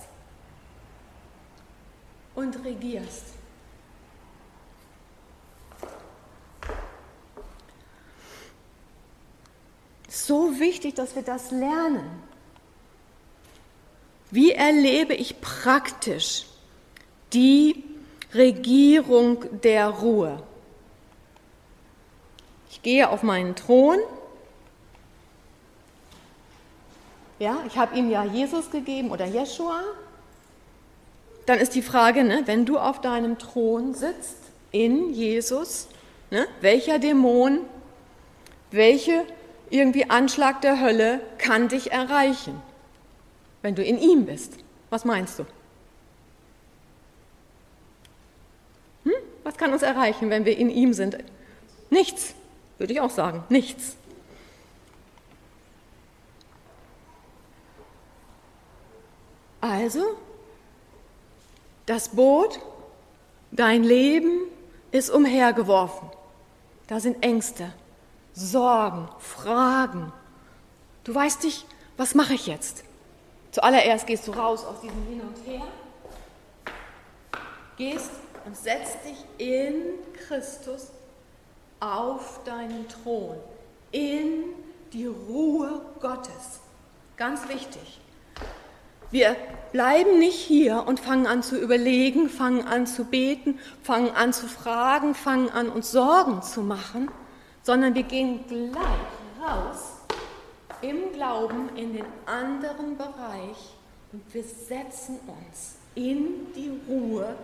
und 2.40 2.64
regierst. 2.64 3.24
So 10.08 10.58
wichtig, 10.58 10.94
dass 10.94 11.14
wir 11.14 11.22
das 11.22 11.50
lernen. 11.50 12.22
Wie 14.30 14.52
erlebe 14.52 15.14
ich 15.14 15.40
praktisch 15.40 16.46
die 17.32 17.84
Regierung 18.32 19.60
der 19.60 19.88
Ruhe? 19.88 20.42
Ich 22.70 22.82
gehe 22.82 23.08
auf 23.08 23.22
meinen 23.22 23.56
Thron. 23.56 23.98
Ja, 27.38 27.58
ich 27.66 27.76
habe 27.76 27.96
ihm 27.96 28.10
ja 28.10 28.24
Jesus 28.24 28.70
gegeben 28.70 29.10
oder 29.10 29.26
Jeshua. 29.26 29.82
Dann 31.46 31.58
ist 31.58 31.74
die 31.74 31.82
Frage, 31.82 32.24
ne, 32.24 32.42
wenn 32.46 32.66
du 32.66 32.78
auf 32.78 33.00
deinem 33.00 33.38
Thron 33.38 33.94
sitzt 33.94 34.36
in 34.72 35.12
Jesus, 35.12 35.88
ne, 36.30 36.46
welcher 36.60 36.98
Dämon, 36.98 37.60
welche 38.70 39.24
irgendwie 39.70 40.10
Anschlag 40.10 40.60
der 40.60 40.80
Hölle 40.80 41.20
kann 41.38 41.68
dich 41.68 41.92
erreichen? 41.92 42.60
wenn 43.62 43.74
du 43.74 43.84
in 43.84 43.98
ihm 43.98 44.26
bist. 44.26 44.54
Was 44.90 45.04
meinst 45.04 45.38
du? 45.38 45.46
Hm? 49.04 49.12
Was 49.44 49.56
kann 49.56 49.72
uns 49.72 49.82
erreichen, 49.82 50.30
wenn 50.30 50.44
wir 50.44 50.56
in 50.56 50.70
ihm 50.70 50.92
sind? 50.92 51.18
Nichts, 51.90 52.34
würde 52.78 52.92
ich 52.92 53.00
auch 53.00 53.10
sagen, 53.10 53.44
nichts. 53.48 53.96
Also, 59.60 60.16
das 61.90 62.10
Boot, 62.10 62.60
dein 63.50 63.82
Leben 63.82 64.42
ist 64.92 65.10
umhergeworfen. 65.10 66.08
Da 66.86 67.00
sind 67.00 67.20
Ängste, 67.20 67.72
Sorgen, 68.32 69.08
Fragen. 69.18 70.12
Du 71.02 71.12
weißt 71.12 71.42
nicht, 71.42 71.66
was 71.96 72.14
mache 72.14 72.34
ich 72.34 72.46
jetzt? 72.46 72.84
Zuallererst 73.50 74.06
gehst 74.06 74.28
du 74.28 74.30
raus 74.30 74.64
aus 74.64 74.80
diesem 74.80 75.04
Hin 75.08 75.20
und 75.20 75.36
Her, 75.44 75.66
gehst 77.76 78.12
und 78.46 78.56
setzt 78.56 78.98
dich 79.04 79.24
in 79.44 79.82
Christus 80.28 80.92
auf 81.80 82.38
deinen 82.44 82.86
Thron, 82.88 83.34
in 83.90 84.44
die 84.92 85.06
Ruhe 85.06 85.80
Gottes. 85.98 86.60
Ganz 87.16 87.48
wichtig. 87.48 87.99
Wir 89.10 89.36
bleiben 89.72 90.18
nicht 90.18 90.38
hier 90.38 90.84
und 90.86 91.00
fangen 91.00 91.26
an 91.26 91.42
zu 91.42 91.58
überlegen, 91.58 92.28
fangen 92.28 92.66
an 92.66 92.86
zu 92.86 93.04
beten, 93.04 93.58
fangen 93.82 94.10
an 94.10 94.32
zu 94.32 94.46
fragen, 94.46 95.14
fangen 95.14 95.50
an 95.50 95.68
uns 95.68 95.90
Sorgen 95.90 96.42
zu 96.42 96.62
machen, 96.62 97.10
sondern 97.62 97.94
wir 97.94 98.04
gehen 98.04 98.44
gleich 98.46 99.44
raus 99.44 99.96
im 100.82 101.12
Glauben 101.12 101.70
in 101.76 101.92
den 101.92 102.06
anderen 102.26 102.96
Bereich 102.96 103.74
und 104.12 104.22
wir 104.32 104.42
setzen 104.42 105.18
uns 105.26 105.76
in 105.94 106.52
die 106.54 106.72
Ruhe, 106.88 107.34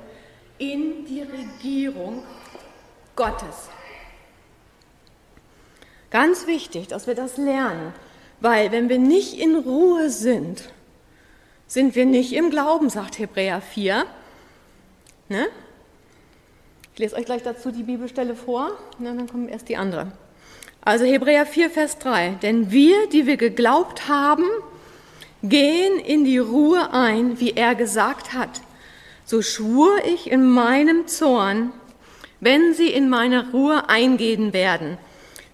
in 0.59 1.05
die 1.05 1.23
Regierung 1.23 2.23
Gottes. 3.15 3.69
Ganz 6.11 6.47
wichtig, 6.47 6.89
dass 6.89 7.07
wir 7.07 7.15
das 7.15 7.37
lernen, 7.37 7.93
weil 8.41 8.73
wenn 8.73 8.89
wir 8.89 8.99
nicht 8.99 9.39
in 9.39 9.57
Ruhe 9.57 10.11
sind, 10.11 10.71
sind 11.67 11.95
wir 11.95 12.07
nicht 12.07 12.33
im 12.33 12.51
Glauben, 12.51 12.91
sagt 12.91 13.19
Hebräer 13.19 13.61
4. 13.61 14.05
Ne? 15.29 15.47
Ich 16.95 16.99
lese 16.99 17.17
euch 17.17 17.25
gleich 17.25 17.43
dazu 17.43 17.71
die 17.71 17.83
Bibelstelle 17.83 18.35
vor, 18.35 18.73
und 18.99 19.05
dann 19.05 19.29
kommen 19.29 19.49
erst 19.49 19.69
die 19.69 19.77
andere. 19.77 20.13
Also 20.81 21.05
Hebräer 21.05 21.47
4, 21.47 21.71
Vers 21.71 21.99
3. 21.99 22.39
Denn 22.43 22.71
wir, 22.71 23.09
die 23.09 23.27
wir 23.27 23.37
geglaubt 23.37 24.09
haben, 24.09 24.45
gehen 25.43 25.99
in 25.99 26.25
die 26.25 26.39
Ruhe 26.39 26.93
ein, 26.93 27.41
wie 27.41 27.51
er 27.51 27.75
gesagt 27.75 28.33
hat. 28.33 28.61
So 29.25 29.43
schwur 29.43 30.05
ich 30.05 30.31
in 30.31 30.49
meinem 30.49 31.09
Zorn, 31.09 31.73
wenn 32.41 32.75
sie 32.75 32.89
in 32.89 33.09
meine 33.09 33.51
Ruhe 33.51 33.89
eingehen 33.89 34.53
werden, 34.53 34.99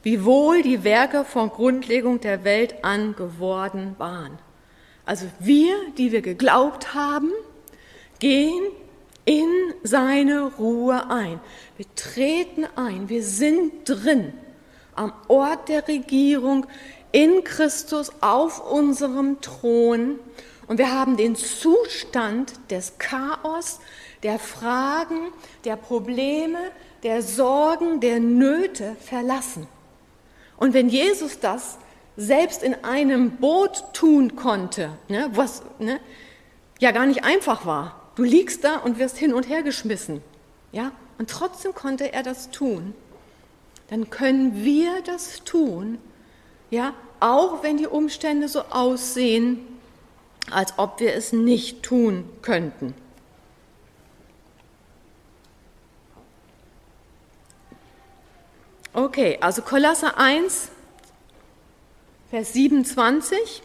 wie 0.03 0.25
wohl 0.25 0.62
die 0.62 0.85
Werke 0.85 1.25
von 1.25 1.48
Grundlegung 1.48 2.20
der 2.20 2.44
Welt 2.44 2.85
an 2.85 3.16
geworden 3.16 3.94
waren. 3.98 4.38
Also 5.05 5.27
wir, 5.41 5.75
die 5.99 6.12
wir 6.12 6.23
geglaubt 6.23 6.95
haben, 6.95 7.33
gehen 8.19 8.62
in 9.25 9.49
seine 9.83 10.43
Ruhe 10.43 11.11
ein. 11.11 11.41
Wir 11.77 11.87
treten 11.95 12.67
ein, 12.77 13.09
wir 13.09 13.23
sind 13.23 13.88
drin 13.88 14.33
am 14.95 15.12
Ort 15.29 15.69
der 15.69 15.87
Regierung 15.88 16.67
in 17.12 17.45
Christus 17.45 18.12
auf 18.21 18.71
unserem 18.71 19.41
Thron. 19.41 20.19
Und 20.67 20.79
wir 20.79 20.93
haben 20.93 21.17
den 21.17 21.37
Zustand 21.37 22.55
des 22.71 22.99
Chaos, 22.99 23.81
der 24.23 24.38
Fragen, 24.38 25.33
der 25.65 25.77
Probleme, 25.77 26.59
der 27.03 27.23
Sorgen, 27.23 28.01
der 28.01 28.21
Nöte 28.21 28.97
verlassen. 29.01 29.67
Und 30.57 30.75
wenn 30.75 30.88
Jesus 30.88 31.41
das 31.41 31.79
selbst 32.16 32.62
in 32.62 32.85
einem 32.85 33.37
Boot 33.37 33.85
tun 33.92 34.37
konnte, 34.37 34.90
ne, 35.09 35.31
was 35.33 35.62
ne, 35.79 36.01
ja 36.79 36.90
gar 36.90 37.07
nicht 37.07 37.25
einfach 37.25 37.64
war, 37.66 38.11
du 38.16 38.22
liegst 38.22 38.64
da 38.64 38.77
und 38.77 38.98
wirst 38.98 39.16
hin 39.16 39.33
und 39.33 39.48
her 39.48 39.62
geschmissen, 39.62 40.22
ja, 40.72 40.92
und 41.18 41.31
trotzdem 41.31 41.75
konnte 41.75 42.12
er 42.12 42.22
das 42.22 42.51
tun. 42.51 42.94
Dann 43.88 44.11
können 44.11 44.64
wir 44.64 45.03
das 45.03 45.44
tun, 45.44 45.98
ja, 46.70 46.94
auch 47.20 47.62
wenn 47.62 47.77
die 47.77 47.87
Umstände 47.87 48.48
so 48.48 48.62
aussehen, 48.70 49.61
als 50.51 50.79
ob 50.79 50.98
wir 50.98 51.14
es 51.14 51.33
nicht 51.33 51.83
tun 51.83 52.29
könnten. 52.42 52.94
Okay, 58.94 59.38
also 59.40 59.62
Kolosser 59.62 60.18
1, 60.18 60.68
Vers 62.33 62.55
27 62.55 63.62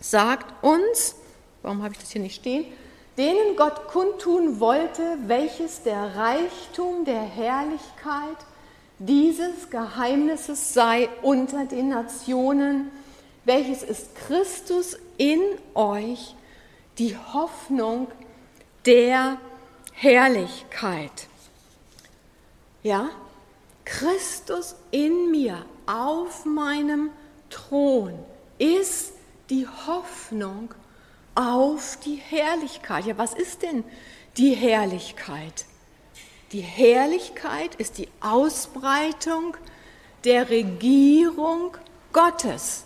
sagt 0.00 0.64
uns, 0.64 1.14
warum 1.62 1.80
habe 1.84 1.94
ich 1.94 2.00
das 2.00 2.10
hier 2.10 2.20
nicht 2.20 2.34
stehen, 2.34 2.64
denen 3.16 3.54
Gott 3.54 3.86
kundtun 3.86 4.58
wollte, 4.58 5.16
welches 5.28 5.84
der 5.84 6.16
Reichtum 6.16 7.04
der 7.04 7.22
Herrlichkeit 7.22 8.36
dieses 8.98 9.70
Geheimnisses 9.70 10.74
sei 10.74 11.08
unter 11.22 11.66
den 11.66 11.90
Nationen, 11.90 12.90
welches 13.44 13.84
ist 13.84 14.16
Christus 14.16 14.98
in 15.16 15.40
euch, 15.74 16.34
die 16.98 17.16
Hoffnung 17.16 18.08
der 18.86 19.38
Herrlichkeit. 19.92 21.28
Ja, 22.82 23.08
Christus 23.84 24.74
in 24.90 25.30
mir 25.30 25.64
auf 25.86 26.44
meinem 26.44 27.10
Thron 27.50 28.18
ist 28.58 29.12
die 29.50 29.66
Hoffnung 29.86 30.74
auf 31.34 31.98
die 32.04 32.16
Herrlichkeit. 32.16 33.04
Ja, 33.04 33.18
was 33.18 33.34
ist 33.34 33.62
denn 33.62 33.84
die 34.36 34.54
Herrlichkeit? 34.54 35.66
Die 36.52 36.60
Herrlichkeit 36.60 37.74
ist 37.76 37.98
die 37.98 38.08
Ausbreitung 38.20 39.56
der 40.24 40.50
Regierung 40.50 41.76
Gottes. 42.12 42.84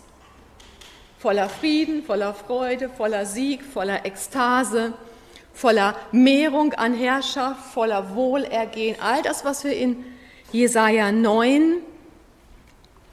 voller 1.25 1.49
Frieden, 1.49 2.03
voller 2.03 2.35
Freude, 2.35 2.87
voller 2.87 3.25
Sieg, 3.25 3.63
voller 3.63 4.05
Ekstase, 4.05 4.93
voller 5.55 5.95
Mehrung 6.11 6.73
an 6.73 6.93
Herrschaft, 6.93 7.73
voller 7.73 8.13
Wohlergehen. 8.13 8.97
All 9.01 9.23
das, 9.23 9.43
was 9.43 9.63
wir 9.63 9.75
in 9.75 10.05
Jesaja 10.51 11.11
9 11.11 11.77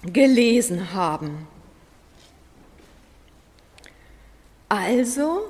gelesen 0.05 0.93
haben. 0.93 1.47
Also, 4.69 5.43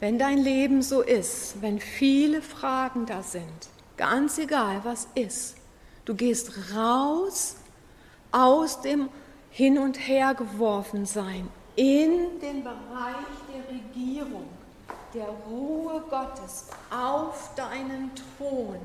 wenn 0.00 0.18
dein 0.18 0.38
Leben 0.38 0.82
so 0.82 1.02
ist, 1.02 1.60
wenn 1.60 1.78
viele 1.78 2.42
Fragen 2.42 3.06
da 3.06 3.22
sind, 3.22 3.68
ganz 3.96 4.38
egal 4.38 4.80
was 4.84 5.08
ist, 5.14 5.56
du 6.04 6.14
gehst 6.14 6.74
raus 6.74 7.56
aus 8.32 8.80
dem 8.80 9.08
Hin 9.50 9.78
und 9.78 9.96
Her 10.08 10.34
geworfen 10.34 11.06
sein 11.06 11.48
in 11.78 12.40
den 12.40 12.64
Bereich 12.64 13.36
der 13.52 13.72
Regierung, 13.72 14.48
der 15.14 15.28
Ruhe 15.48 16.02
Gottes 16.10 16.66
auf 16.90 17.54
deinen 17.54 18.10
Thron 18.16 18.80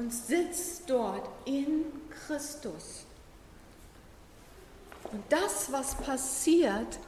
und 0.00 0.14
sitzt 0.14 0.88
dort 0.88 1.28
in 1.44 1.84
Christus. 2.26 3.04
Und 5.12 5.22
das, 5.28 5.70
was 5.70 5.94
passiert, 5.94 6.98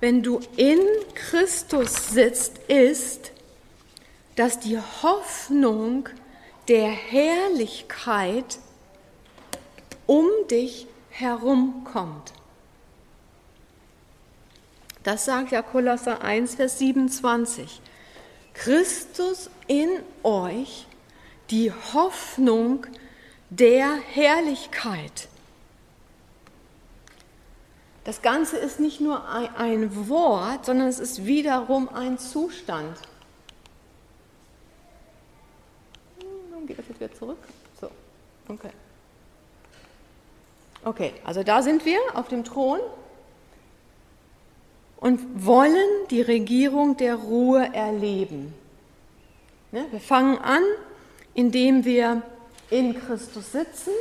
wenn 0.00 0.22
du 0.22 0.40
in 0.56 0.80
Christus 1.14 2.08
sitzt, 2.08 2.56
ist, 2.68 3.32
dass 4.36 4.60
die 4.60 4.78
Hoffnung 4.78 6.08
der 6.68 6.88
Herrlichkeit 6.88 8.58
um 10.06 10.26
dich 10.50 10.86
herumkommt. 11.10 12.32
Das 15.02 15.26
sagt 15.26 15.52
ja 15.52 15.60
Kolosser 15.60 16.22
1, 16.22 16.54
Vers 16.54 16.78
27. 16.78 17.82
Christus 18.54 19.50
in 19.66 19.90
euch, 20.22 20.86
die 21.52 21.70
Hoffnung 21.92 22.86
der 23.50 23.94
Herrlichkeit. 23.94 25.28
Das 28.04 28.22
Ganze 28.22 28.56
ist 28.56 28.80
nicht 28.80 29.00
nur 29.00 29.28
ein 29.28 30.08
Wort, 30.08 30.64
sondern 30.64 30.88
es 30.88 30.98
ist 30.98 31.24
wiederum 31.24 31.88
ein 31.90 32.18
Zustand. 32.18 32.96
Hm, 36.20 36.66
geht 36.66 36.78
das 36.78 36.88
jetzt 36.88 36.98
wieder 36.98 37.14
zurück? 37.14 37.38
So, 37.80 37.90
okay. 38.48 38.70
Okay, 40.84 41.12
also 41.22 41.44
da 41.44 41.62
sind 41.62 41.84
wir 41.84 42.00
auf 42.14 42.26
dem 42.26 42.42
Thron 42.42 42.80
und 44.96 45.44
wollen 45.46 46.08
die 46.10 46.22
Regierung 46.22 46.96
der 46.96 47.14
Ruhe 47.16 47.72
erleben. 47.72 48.54
Ne, 49.70 49.86
wir 49.90 50.00
fangen 50.00 50.38
an, 50.38 50.62
indem 51.34 51.84
wir 51.84 52.22
in 52.70 52.98
Christus 52.98 53.52
sitzen 53.52 53.92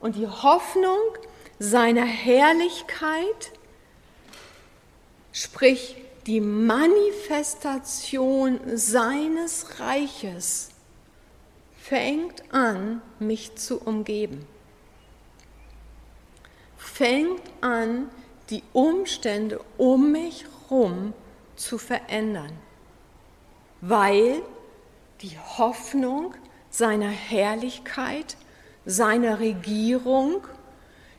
und 0.00 0.16
die 0.16 0.26
Hoffnung 0.26 0.98
seiner 1.58 2.04
Herrlichkeit, 2.04 3.52
sprich 5.32 5.96
die 6.26 6.40
Manifestation 6.40 8.60
seines 8.74 9.80
Reiches, 9.80 10.68
fängt 11.76 12.42
an, 12.52 13.00
mich 13.18 13.56
zu 13.56 13.80
umgeben. 13.80 14.46
Fängt 16.78 17.42
an, 17.60 18.08
die 18.50 18.62
Umstände 18.72 19.60
um 19.76 20.12
mich 20.12 20.44
herum 20.68 21.12
zu 21.56 21.78
verändern, 21.78 22.52
weil 23.80 24.42
die 25.22 25.38
Hoffnung 25.38 26.34
seiner 26.70 27.08
Herrlichkeit, 27.08 28.36
seiner 28.84 29.40
Regierung, 29.40 30.46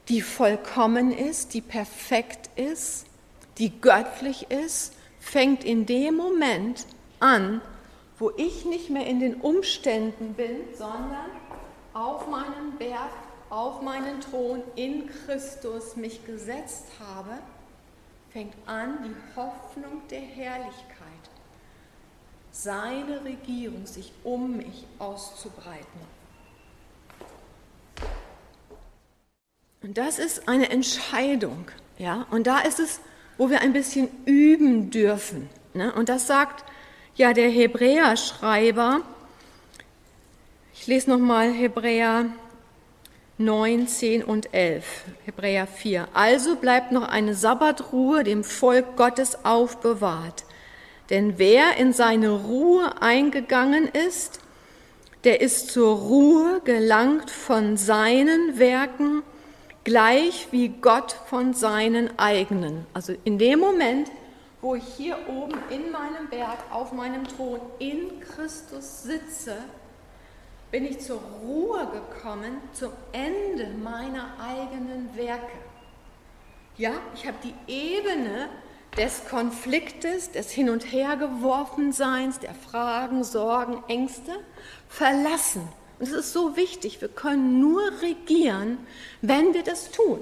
die 0.10 0.22
vollkommen 0.22 1.12
ist, 1.12 1.54
die 1.54 1.62
perfekt 1.62 2.50
ist, 2.56 3.06
die 3.58 3.80
göttlich 3.82 4.52
ist, 4.52 4.94
fängt 5.20 5.64
in 5.64 5.86
dem 5.86 6.16
Moment 6.16 6.86
an, 7.20 7.62
wo 8.20 8.32
ich 8.38 8.66
nicht 8.66 8.90
mehr 8.90 9.08
in 9.08 9.20
den 9.20 9.36
Umständen 9.36 10.34
bin, 10.34 10.58
sondern 10.78 11.32
auf 11.94 12.28
meinem 12.28 12.78
Berg 12.78 13.10
auf 13.50 13.82
meinen 13.82 14.20
Thron 14.22 14.62
in 14.76 15.08
Christus 15.08 15.96
mich 15.96 16.26
gesetzt 16.26 16.88
habe, 17.00 17.38
fängt 18.32 18.54
an 18.66 18.98
die 19.04 19.16
Hoffnung 19.40 20.02
der 20.10 20.20
Herrlichkeit, 20.20 20.95
seine 22.56 23.24
Regierung 23.26 23.86
sich 23.86 24.14
um 24.24 24.58
mich 24.58 24.86
auszubreiten. 24.98 26.16
Und 29.84 29.98
das 29.98 30.20
ist 30.20 30.48
eine 30.48 30.70
Entscheidung, 30.70 31.66
ja, 31.98 32.26
und 32.32 32.48
da 32.48 32.60
ist 32.60 32.80
es, 32.80 33.02
wo 33.38 33.50
wir 33.50 33.62
ein 33.62 33.74
bisschen 33.74 34.08
üben 34.26 34.90
dürfen. 34.90 35.50
Ne? 35.74 35.94
Und 35.94 36.10
das 36.10 36.28
sagt 36.28 36.64
ja 37.16 37.34
der 37.34 37.50
Hebräerschreiber. 37.50 39.02
Ich 40.74 40.88
lese 40.88 41.10
nochmal 41.10 41.52
Hebräer 41.52 42.26
9, 43.38 43.88
10 43.88 44.24
und 44.24 44.54
11, 44.54 44.86
Hebräer 45.26 45.68
4. 45.68 46.08
Also 46.14 46.56
bleibt 46.56 46.94
noch 46.94 47.08
eine 47.08 47.36
Sabbatruhe 47.36 48.24
dem 48.24 48.44
Volk 48.44 48.96
Gottes 48.96 49.44
aufbewahrt. 49.44 50.46
Denn 51.10 51.38
wer 51.38 51.78
in 51.78 51.94
seine 51.94 52.30
Ruhe 52.30 53.02
eingegangen 53.02 53.88
ist, 53.88 54.40
der 55.24 55.42
ist 55.42 55.72
zur 55.72 55.96
Ruhe 55.96 56.62
gelangt 56.64 57.32
von 57.32 57.78
seinen 57.78 58.60
Werken, 58.60 59.24
gleich 59.84 60.48
wie 60.52 60.70
Gott 60.70 61.16
von 61.28 61.54
seinen 61.54 62.18
eigenen. 62.18 62.86
Also 62.94 63.14
in 63.24 63.38
dem 63.38 63.60
Moment, 63.60 64.12
wo 64.62 64.76
ich 64.76 64.86
hier 64.98 65.18
oben 65.28 65.58
in 65.70 65.92
meinem 65.92 66.28
Berg 66.30 66.58
auf 66.72 66.92
meinem 66.92 67.28
Thron 67.28 67.60
in 67.80 68.20
Christus 68.20 69.04
sitze, 69.04 69.58
bin 70.72 70.86
ich 70.86 71.00
zur 71.00 71.22
Ruhe 71.44 71.88
gekommen 71.92 72.58
zum 72.74 72.92
Ende 73.12 73.68
meiner 73.84 74.34
eigenen 74.40 75.10
Werke. 75.16 75.58
Ja, 76.78 76.92
ich 77.14 77.26
habe 77.26 77.38
die 77.44 77.54
Ebene 77.72 78.50
des 78.98 79.28
Konfliktes, 79.30 80.32
des 80.32 80.52
Hin- 80.52 80.70
und 80.70 80.92
Hergeworfenseins, 80.92 82.40
der 82.40 82.54
Fragen, 82.54 83.24
Sorgen, 83.24 83.84
Ängste 83.88 84.32
verlassen. 84.88 85.68
Und 86.00 86.08
es 86.08 86.14
ist 86.14 86.34
so 86.34 86.56
wichtig, 86.56 87.02
wir 87.02 87.10
können 87.10 87.60
nur 87.60 87.82
regieren, 88.02 88.78
wenn 89.22 89.54
wir 89.54 89.64
das 89.64 89.92
tun. 89.92 90.20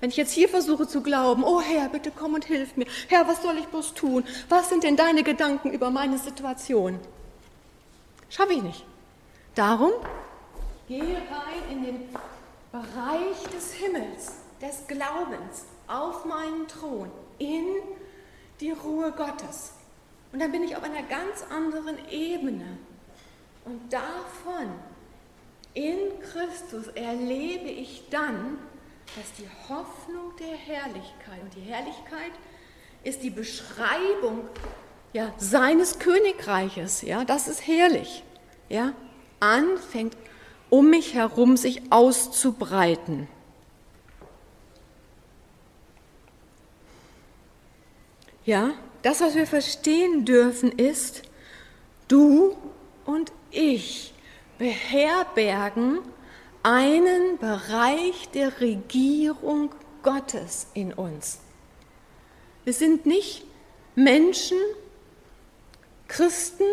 Wenn 0.00 0.10
ich 0.10 0.16
jetzt 0.16 0.32
hier 0.32 0.48
versuche 0.48 0.86
zu 0.86 1.02
glauben, 1.02 1.42
oh 1.42 1.60
Herr, 1.60 1.88
bitte 1.88 2.12
komm 2.14 2.34
und 2.34 2.44
hilf 2.44 2.76
mir. 2.76 2.86
Herr, 3.08 3.26
was 3.26 3.42
soll 3.42 3.56
ich 3.58 3.66
bloß 3.66 3.94
tun? 3.94 4.24
Was 4.48 4.68
sind 4.68 4.84
denn 4.84 4.96
deine 4.96 5.22
Gedanken 5.22 5.72
über 5.72 5.90
meine 5.90 6.18
Situation? 6.18 7.00
Schaffe 8.28 8.52
ich 8.52 8.62
nicht. 8.62 8.84
Darum 9.54 9.92
gehe 10.86 11.00
rein 11.00 11.62
in 11.70 11.84
den 11.84 12.08
Bereich 12.72 13.42
des 13.54 13.72
Himmels, 13.72 14.32
des 14.60 14.86
Glaubens, 14.86 15.64
auf 15.88 16.24
meinen 16.26 16.68
Thron, 16.68 17.10
in 17.38 17.64
die 18.60 18.70
Ruhe 18.70 19.12
Gottes. 19.12 19.72
Und 20.32 20.40
dann 20.40 20.52
bin 20.52 20.62
ich 20.62 20.76
auf 20.76 20.82
einer 20.82 21.02
ganz 21.02 21.44
anderen 21.50 21.96
Ebene. 22.10 22.78
Und 23.64 23.92
davon, 23.92 24.70
in 25.74 25.98
Christus, 26.20 26.88
erlebe 26.88 27.68
ich 27.68 28.04
dann, 28.10 28.58
dass 29.16 29.32
die 29.38 29.48
Hoffnung 29.68 30.34
der 30.38 30.56
Herrlichkeit, 30.56 31.42
und 31.42 31.54
die 31.54 31.60
Herrlichkeit 31.60 32.32
ist 33.04 33.22
die 33.22 33.30
Beschreibung 33.30 34.48
ja, 35.12 35.32
seines 35.38 35.98
Königreiches, 35.98 37.02
ja, 37.02 37.24
das 37.24 37.48
ist 37.48 37.66
herrlich, 37.66 38.24
ja, 38.68 38.92
anfängt, 39.40 40.16
um 40.68 40.90
mich 40.90 41.14
herum 41.14 41.56
sich 41.56 41.90
auszubreiten. 41.90 43.28
Ja, 48.46 48.74
das, 49.02 49.20
was 49.20 49.34
wir 49.34 49.46
verstehen 49.46 50.24
dürfen, 50.24 50.70
ist, 50.70 51.22
du 52.06 52.56
und 53.04 53.32
ich 53.50 54.14
beherbergen 54.56 55.98
einen 56.62 57.38
Bereich 57.38 58.28
der 58.32 58.60
Regierung 58.60 59.74
Gottes 60.04 60.68
in 60.74 60.92
uns. 60.92 61.40
Wir 62.64 62.72
sind 62.72 63.04
nicht 63.04 63.44
Menschen, 63.96 64.58
Christen, 66.06 66.66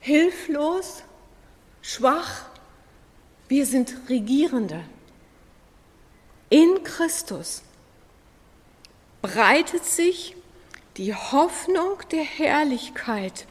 hilflos, 0.00 1.04
schwach, 1.80 2.46
wir 3.46 3.66
sind 3.66 3.94
Regierende. 4.08 4.82
In 6.50 6.82
Christus 6.82 7.62
breitet 9.22 9.84
sich 9.84 10.34
die 10.98 11.14
Hoffnung 11.14 11.98
der 12.10 12.24
Herrlichkeit 12.24 13.46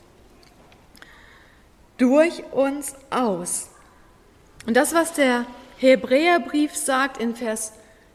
durch 1.98 2.44
uns 2.52 2.94
aus. 3.10 3.70
Und 4.66 4.76
das, 4.76 4.94
was 4.94 5.14
der 5.14 5.46
Hebräerbrief 5.78 6.76
sagt 6.76 7.22
in 7.22 7.36
Vers 7.36 7.72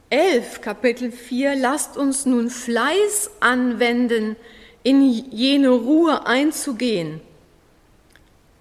11, 0.09 0.61
Kapitel 0.61 1.11
4, 1.11 1.55
lasst 1.55 1.97
uns 1.97 2.25
nun 2.25 2.49
Fleiß 2.49 3.31
anwenden, 3.39 4.35
in 4.83 5.01
jene 5.01 5.69
Ruhe 5.69 6.27
einzugehen, 6.27 7.21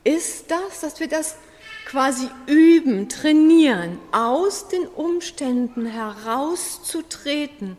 ist 0.05 0.51
das, 0.51 0.81
dass 0.81 1.01
wir 1.01 1.09
das 1.09 1.37
quasi 1.85 2.29
üben, 2.47 3.09
trainieren, 3.09 3.99
aus 4.13 4.69
den 4.69 4.87
Umständen 4.87 5.85
herauszutreten, 5.85 7.77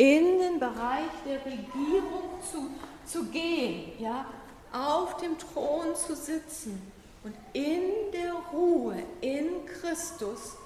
in 0.00 0.38
den 0.38 0.58
Bereich 0.58 1.10
der 1.26 1.44
Regierung 1.44 2.40
zu, 2.50 2.70
zu 3.04 3.26
gehen, 3.26 3.92
ja, 3.98 4.24
auf 4.72 5.18
dem 5.18 5.36
Thron 5.36 5.94
zu 5.94 6.16
sitzen 6.16 6.80
und 7.22 7.34
in 7.52 8.10
der 8.10 8.32
Ruhe 8.50 8.96
in 9.20 9.66
Christus 9.66 10.56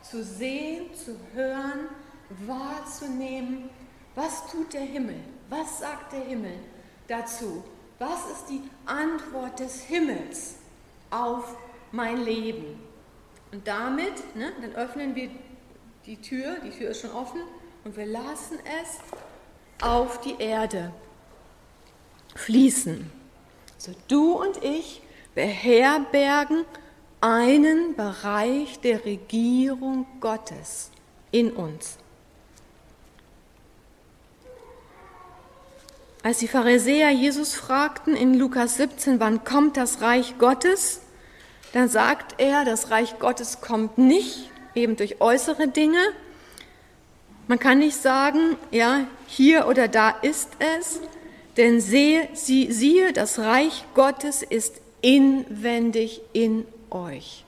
zu 0.00 0.22
sehen, 0.22 0.94
zu 0.94 1.16
hören, 1.34 1.88
wahrzunehmen, 2.46 3.68
was 4.14 4.48
tut 4.52 4.72
der 4.72 4.82
Himmel, 4.82 5.18
was 5.50 5.80
sagt 5.80 6.12
der 6.12 6.20
Himmel 6.20 6.54
dazu, 7.08 7.64
was 7.98 8.30
ist 8.30 8.46
die 8.48 8.62
Antwort 8.86 9.58
des 9.58 9.82
Himmels 9.82 10.54
auf 11.10 11.56
mein 11.90 12.24
Leben. 12.24 12.78
Und 13.50 13.66
damit, 13.66 14.36
ne, 14.36 14.52
dann 14.60 14.72
öffnen 14.76 15.16
wir 15.16 15.30
die 16.06 16.20
Tür, 16.20 16.58
die 16.64 16.70
Tür 16.70 16.90
ist 16.90 17.00
schon 17.00 17.10
offen, 17.10 17.40
und 17.84 17.96
wir 17.96 18.06
lassen 18.06 18.58
es 18.82 19.84
auf 19.86 20.20
die 20.20 20.36
Erde 20.38 20.92
fließen. 22.34 23.10
So 23.78 23.92
du 24.08 24.32
und 24.32 24.62
ich 24.64 25.02
beherbergen 25.34 26.64
einen 27.20 27.94
Bereich 27.96 28.80
der 28.80 29.04
Regierung 29.04 30.06
Gottes 30.20 30.90
in 31.30 31.52
uns. 31.52 31.98
Als 36.22 36.38
die 36.38 36.48
Pharisäer 36.48 37.10
Jesus 37.10 37.54
fragten 37.54 38.16
in 38.16 38.32
Lukas 38.32 38.76
17, 38.76 39.20
wann 39.20 39.44
kommt 39.44 39.76
das 39.76 40.00
Reich 40.00 40.38
Gottes, 40.38 41.02
dann 41.74 41.90
sagt 41.90 42.40
er, 42.40 42.64
das 42.64 42.90
Reich 42.90 43.18
Gottes 43.18 43.60
kommt 43.60 43.98
nicht 43.98 44.50
eben 44.74 44.96
durch 44.96 45.20
äußere 45.20 45.68
Dinge. 45.68 45.98
Man 47.46 47.58
kann 47.58 47.78
nicht 47.78 47.96
sagen, 47.96 48.56
ja, 48.70 49.06
hier 49.26 49.66
oder 49.66 49.88
da 49.88 50.10
ist 50.10 50.48
es, 50.58 51.00
denn 51.56 51.80
sehe, 51.80 52.28
sie, 52.32 52.72
siehe, 52.72 53.12
das 53.12 53.38
Reich 53.38 53.84
Gottes 53.94 54.42
ist 54.42 54.80
inwendig 55.02 56.22
in 56.32 56.66
euch. 56.90 57.44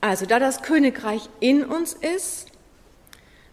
Also 0.00 0.26
da 0.26 0.38
das 0.38 0.62
Königreich 0.62 1.28
in 1.40 1.64
uns 1.64 1.94
ist, 1.94 2.48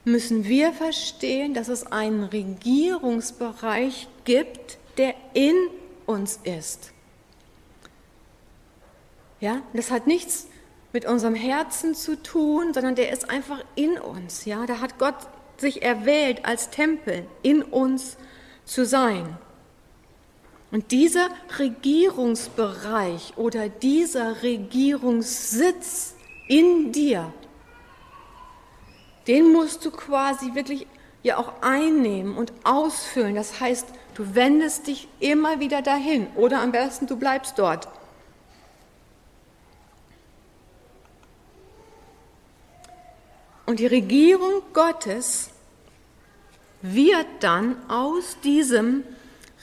müssen 0.04 0.44
wir 0.44 0.74
verstehen, 0.74 1.54
dass 1.54 1.70
es 1.70 1.92
einen 1.92 2.26
Regierungsbereich 2.26 4.08
gibt, 4.26 4.78
der 4.98 5.16
in 5.34 5.56
uns 6.06 6.40
ist. 6.44 6.92
Ja, 9.40 9.62
das 9.74 9.90
hat 9.90 10.06
nichts 10.06 10.48
mit 10.94 11.06
unserem 11.06 11.36
Herzen 11.36 11.96
zu 11.96 12.22
tun, 12.22 12.74
sondern 12.74 12.96
der 12.96 13.12
ist 13.12 13.30
einfach 13.30 13.64
in 13.76 13.98
uns. 13.98 14.46
Ja, 14.46 14.66
da 14.68 14.80
hat 14.80 15.00
Gott 15.00 15.16
sich 15.58 15.82
erwählt 15.82 16.46
als 16.46 16.70
Tempel 16.70 17.26
in 17.42 17.64
uns 17.64 18.18
zu 18.64 18.86
sein. 18.86 19.38
Und 20.72 20.92
dieser 20.92 21.30
Regierungsbereich 21.60 23.34
oder 23.38 23.70
dieser 23.70 24.42
Regierungssitz 24.44 26.16
in 26.48 26.92
dir, 26.92 27.32
den 29.28 29.52
musst 29.52 29.86
du 29.86 29.92
quasi 29.92 30.54
wirklich 30.54 30.88
ja 31.24 31.38
auch 31.38 31.62
einnehmen 31.62 32.36
und 32.36 32.52
ausfüllen. 32.64 33.36
Das 33.36 33.60
heißt, 33.60 33.88
du 34.16 34.36
wendest 34.36 34.88
dich 34.88 35.08
immer 35.20 35.60
wieder 35.60 35.82
dahin 35.82 36.28
oder 36.36 36.62
am 36.62 36.72
besten 36.72 37.08
du 37.08 37.18
bleibst 37.18 37.58
dort. 37.58 37.88
Und 43.66 43.80
die 43.80 43.88
Regierung 43.88 44.62
Gottes 44.74 45.50
wird 46.82 47.28
dann 47.40 47.78
aus 47.90 48.38
diesem 48.44 49.04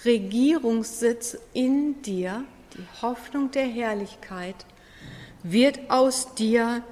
Regierungssitz 0.05 1.37
in 1.53 2.01
dir, 2.03 2.45
die 2.75 3.03
Hoffnung 3.03 3.51
der 3.51 3.67
Herrlichkeit, 3.67 4.57
wird 5.43 5.91
aus 5.91 6.35
dir 6.35 6.83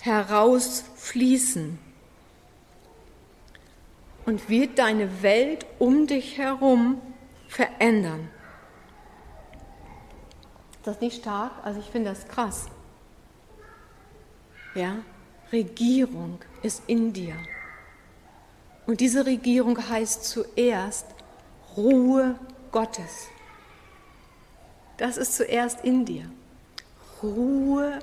herausfließen 0.00 1.78
und 4.24 4.48
wird 4.48 4.78
deine 4.78 5.22
Welt 5.22 5.66
um 5.78 6.06
dich 6.06 6.38
herum 6.38 7.00
verändern. 7.48 8.28
Ist 10.72 10.86
das 10.86 11.00
nicht 11.00 11.20
stark? 11.20 11.52
Also 11.64 11.80
ich 11.80 11.86
finde 11.86 12.10
das 12.10 12.26
krass. 12.28 12.66
Ja, 14.74 14.96
Regierung 15.52 16.38
ist 16.62 16.82
in 16.86 17.12
dir. 17.12 17.36
Und 18.86 19.00
diese 19.00 19.26
Regierung 19.26 19.88
heißt 19.88 20.24
zuerst 20.24 21.06
Ruhe 21.76 22.38
Gottes. 22.72 23.28
Das 24.96 25.16
ist 25.16 25.34
zuerst 25.36 25.84
in 25.84 26.04
dir. 26.04 26.30
Ruhe 27.22 27.98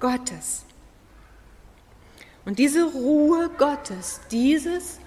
Gottes. 0.00 0.64
Und 2.44 2.58
diese 2.58 2.84
Ruhe 2.84 3.50
Gottes, 3.58 4.20
dieses 4.30 5.00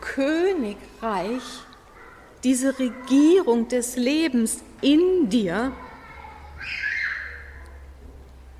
Königreich, 0.00 1.42
diese 2.44 2.78
Regierung 2.78 3.68
des 3.68 3.96
Lebens 3.96 4.62
in 4.80 5.28
dir 5.28 5.72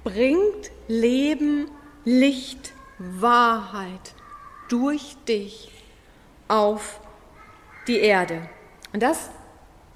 bringt 0.04 0.70
Leben, 0.88 1.70
Licht, 2.04 2.72
Wahrheit 2.98 4.14
durch 4.68 5.16
dich 5.28 5.70
auf 6.48 7.00
die 7.86 7.98
Erde. 7.98 8.48
Und 8.92 9.02
das 9.02 9.30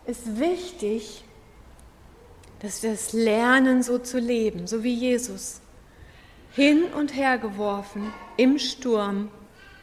ist 0.07 0.39
wichtig, 0.39 1.25
dass 2.61 2.83
wir 2.83 2.93
es 2.93 3.13
lernen, 3.13 3.83
so 3.83 3.99
zu 3.99 4.19
leben, 4.19 4.67
so 4.67 4.83
wie 4.83 4.95
Jesus. 4.95 5.61
Hin 6.53 6.85
und 6.85 7.15
her 7.15 7.39
geworfen 7.39 8.13
im 8.37 8.59
Sturm 8.59 9.31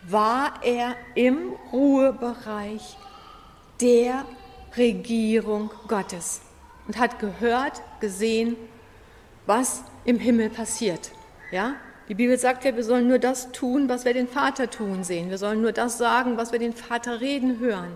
war 0.04 0.64
er 0.64 0.96
im 1.16 1.54
Ruhebereich 1.72 2.98
der 3.82 4.26
Regierung 4.76 5.72
Gottes 5.88 6.42
und 6.88 6.98
hat 6.98 7.20
gehört, 7.20 7.82
gesehen, 8.00 8.56
was 9.46 9.84
im 10.06 10.20
Himmel 10.20 10.50
passiert. 10.50 11.12
Ja? 11.52 11.76
Die 12.08 12.16
Bibel 12.16 12.38
sagt 12.38 12.64
ja, 12.64 12.76
wir 12.76 12.84
sollen 12.84 13.08
nur 13.08 13.20
das 13.20 13.52
tun, 13.52 13.90
was 13.90 14.06
wir 14.06 14.14
den 14.14 14.28
Vater 14.28 14.70
tun 14.70 15.04
sehen. 15.04 15.30
Wir 15.30 15.38
sollen 15.38 15.62
nur 15.62 15.74
das 15.74 15.98
sagen, 15.98 16.38
was 16.38 16.52
wir 16.52 16.60
den 16.60 16.74
Vater 16.74 17.20
reden 17.20 17.60
hören. 17.60 17.92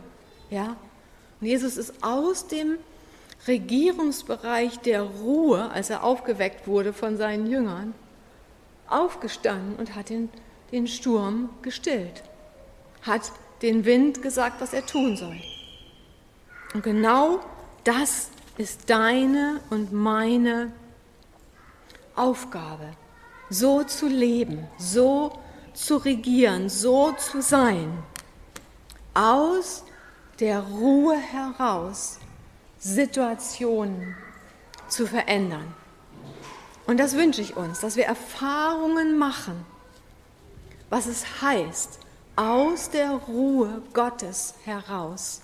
Ja? 0.49 0.75
Und 1.39 1.47
Jesus 1.47 1.77
ist 1.77 2.03
aus 2.03 2.47
dem 2.47 2.77
Regierungsbereich 3.47 4.79
der 4.79 5.01
Ruhe, 5.01 5.71
als 5.71 5.89
er 5.89 6.03
aufgeweckt 6.03 6.67
wurde 6.67 6.93
von 6.93 7.17
seinen 7.17 7.49
Jüngern, 7.49 7.93
aufgestanden 8.87 9.77
und 9.77 9.95
hat 9.95 10.09
den 10.09 10.29
den 10.71 10.87
Sturm 10.87 11.49
gestillt, 11.61 12.23
hat 13.01 13.31
den 13.61 13.85
Wind 13.85 14.21
gesagt, 14.21 14.61
was 14.61 14.73
er 14.73 14.85
tun 14.85 15.17
soll. 15.17 15.39
Und 16.73 16.83
genau 16.83 17.39
das 17.83 18.29
ist 18.57 18.89
deine 18.89 19.59
und 19.69 19.91
meine 19.91 20.71
Aufgabe, 22.15 22.93
so 23.51 23.83
zu 23.83 24.07
leben, 24.07 24.65
so 24.77 25.37
zu 25.73 25.97
regieren, 25.97 26.69
so 26.69 27.11
zu 27.11 27.41
sein, 27.41 28.01
aus 29.13 29.83
der 30.39 30.61
Ruhe 30.61 31.17
heraus 31.17 32.17
Situationen 32.79 34.15
zu 34.87 35.05
verändern. 35.05 35.75
Und 36.87 36.99
das 36.99 37.15
wünsche 37.15 37.41
ich 37.41 37.55
uns, 37.55 37.81
dass 37.81 37.97
wir 37.97 38.05
Erfahrungen 38.05 39.17
machen, 39.17 39.65
was 40.89 41.05
es 41.05 41.41
heißt, 41.41 41.99
aus 42.37 42.89
der 42.89 43.11
Ruhe 43.11 43.81
Gottes 43.93 44.55
heraus 44.63 45.41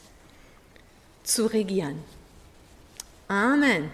zu 1.23 1.45
regieren. 1.45 2.03
Amen. 3.27 3.91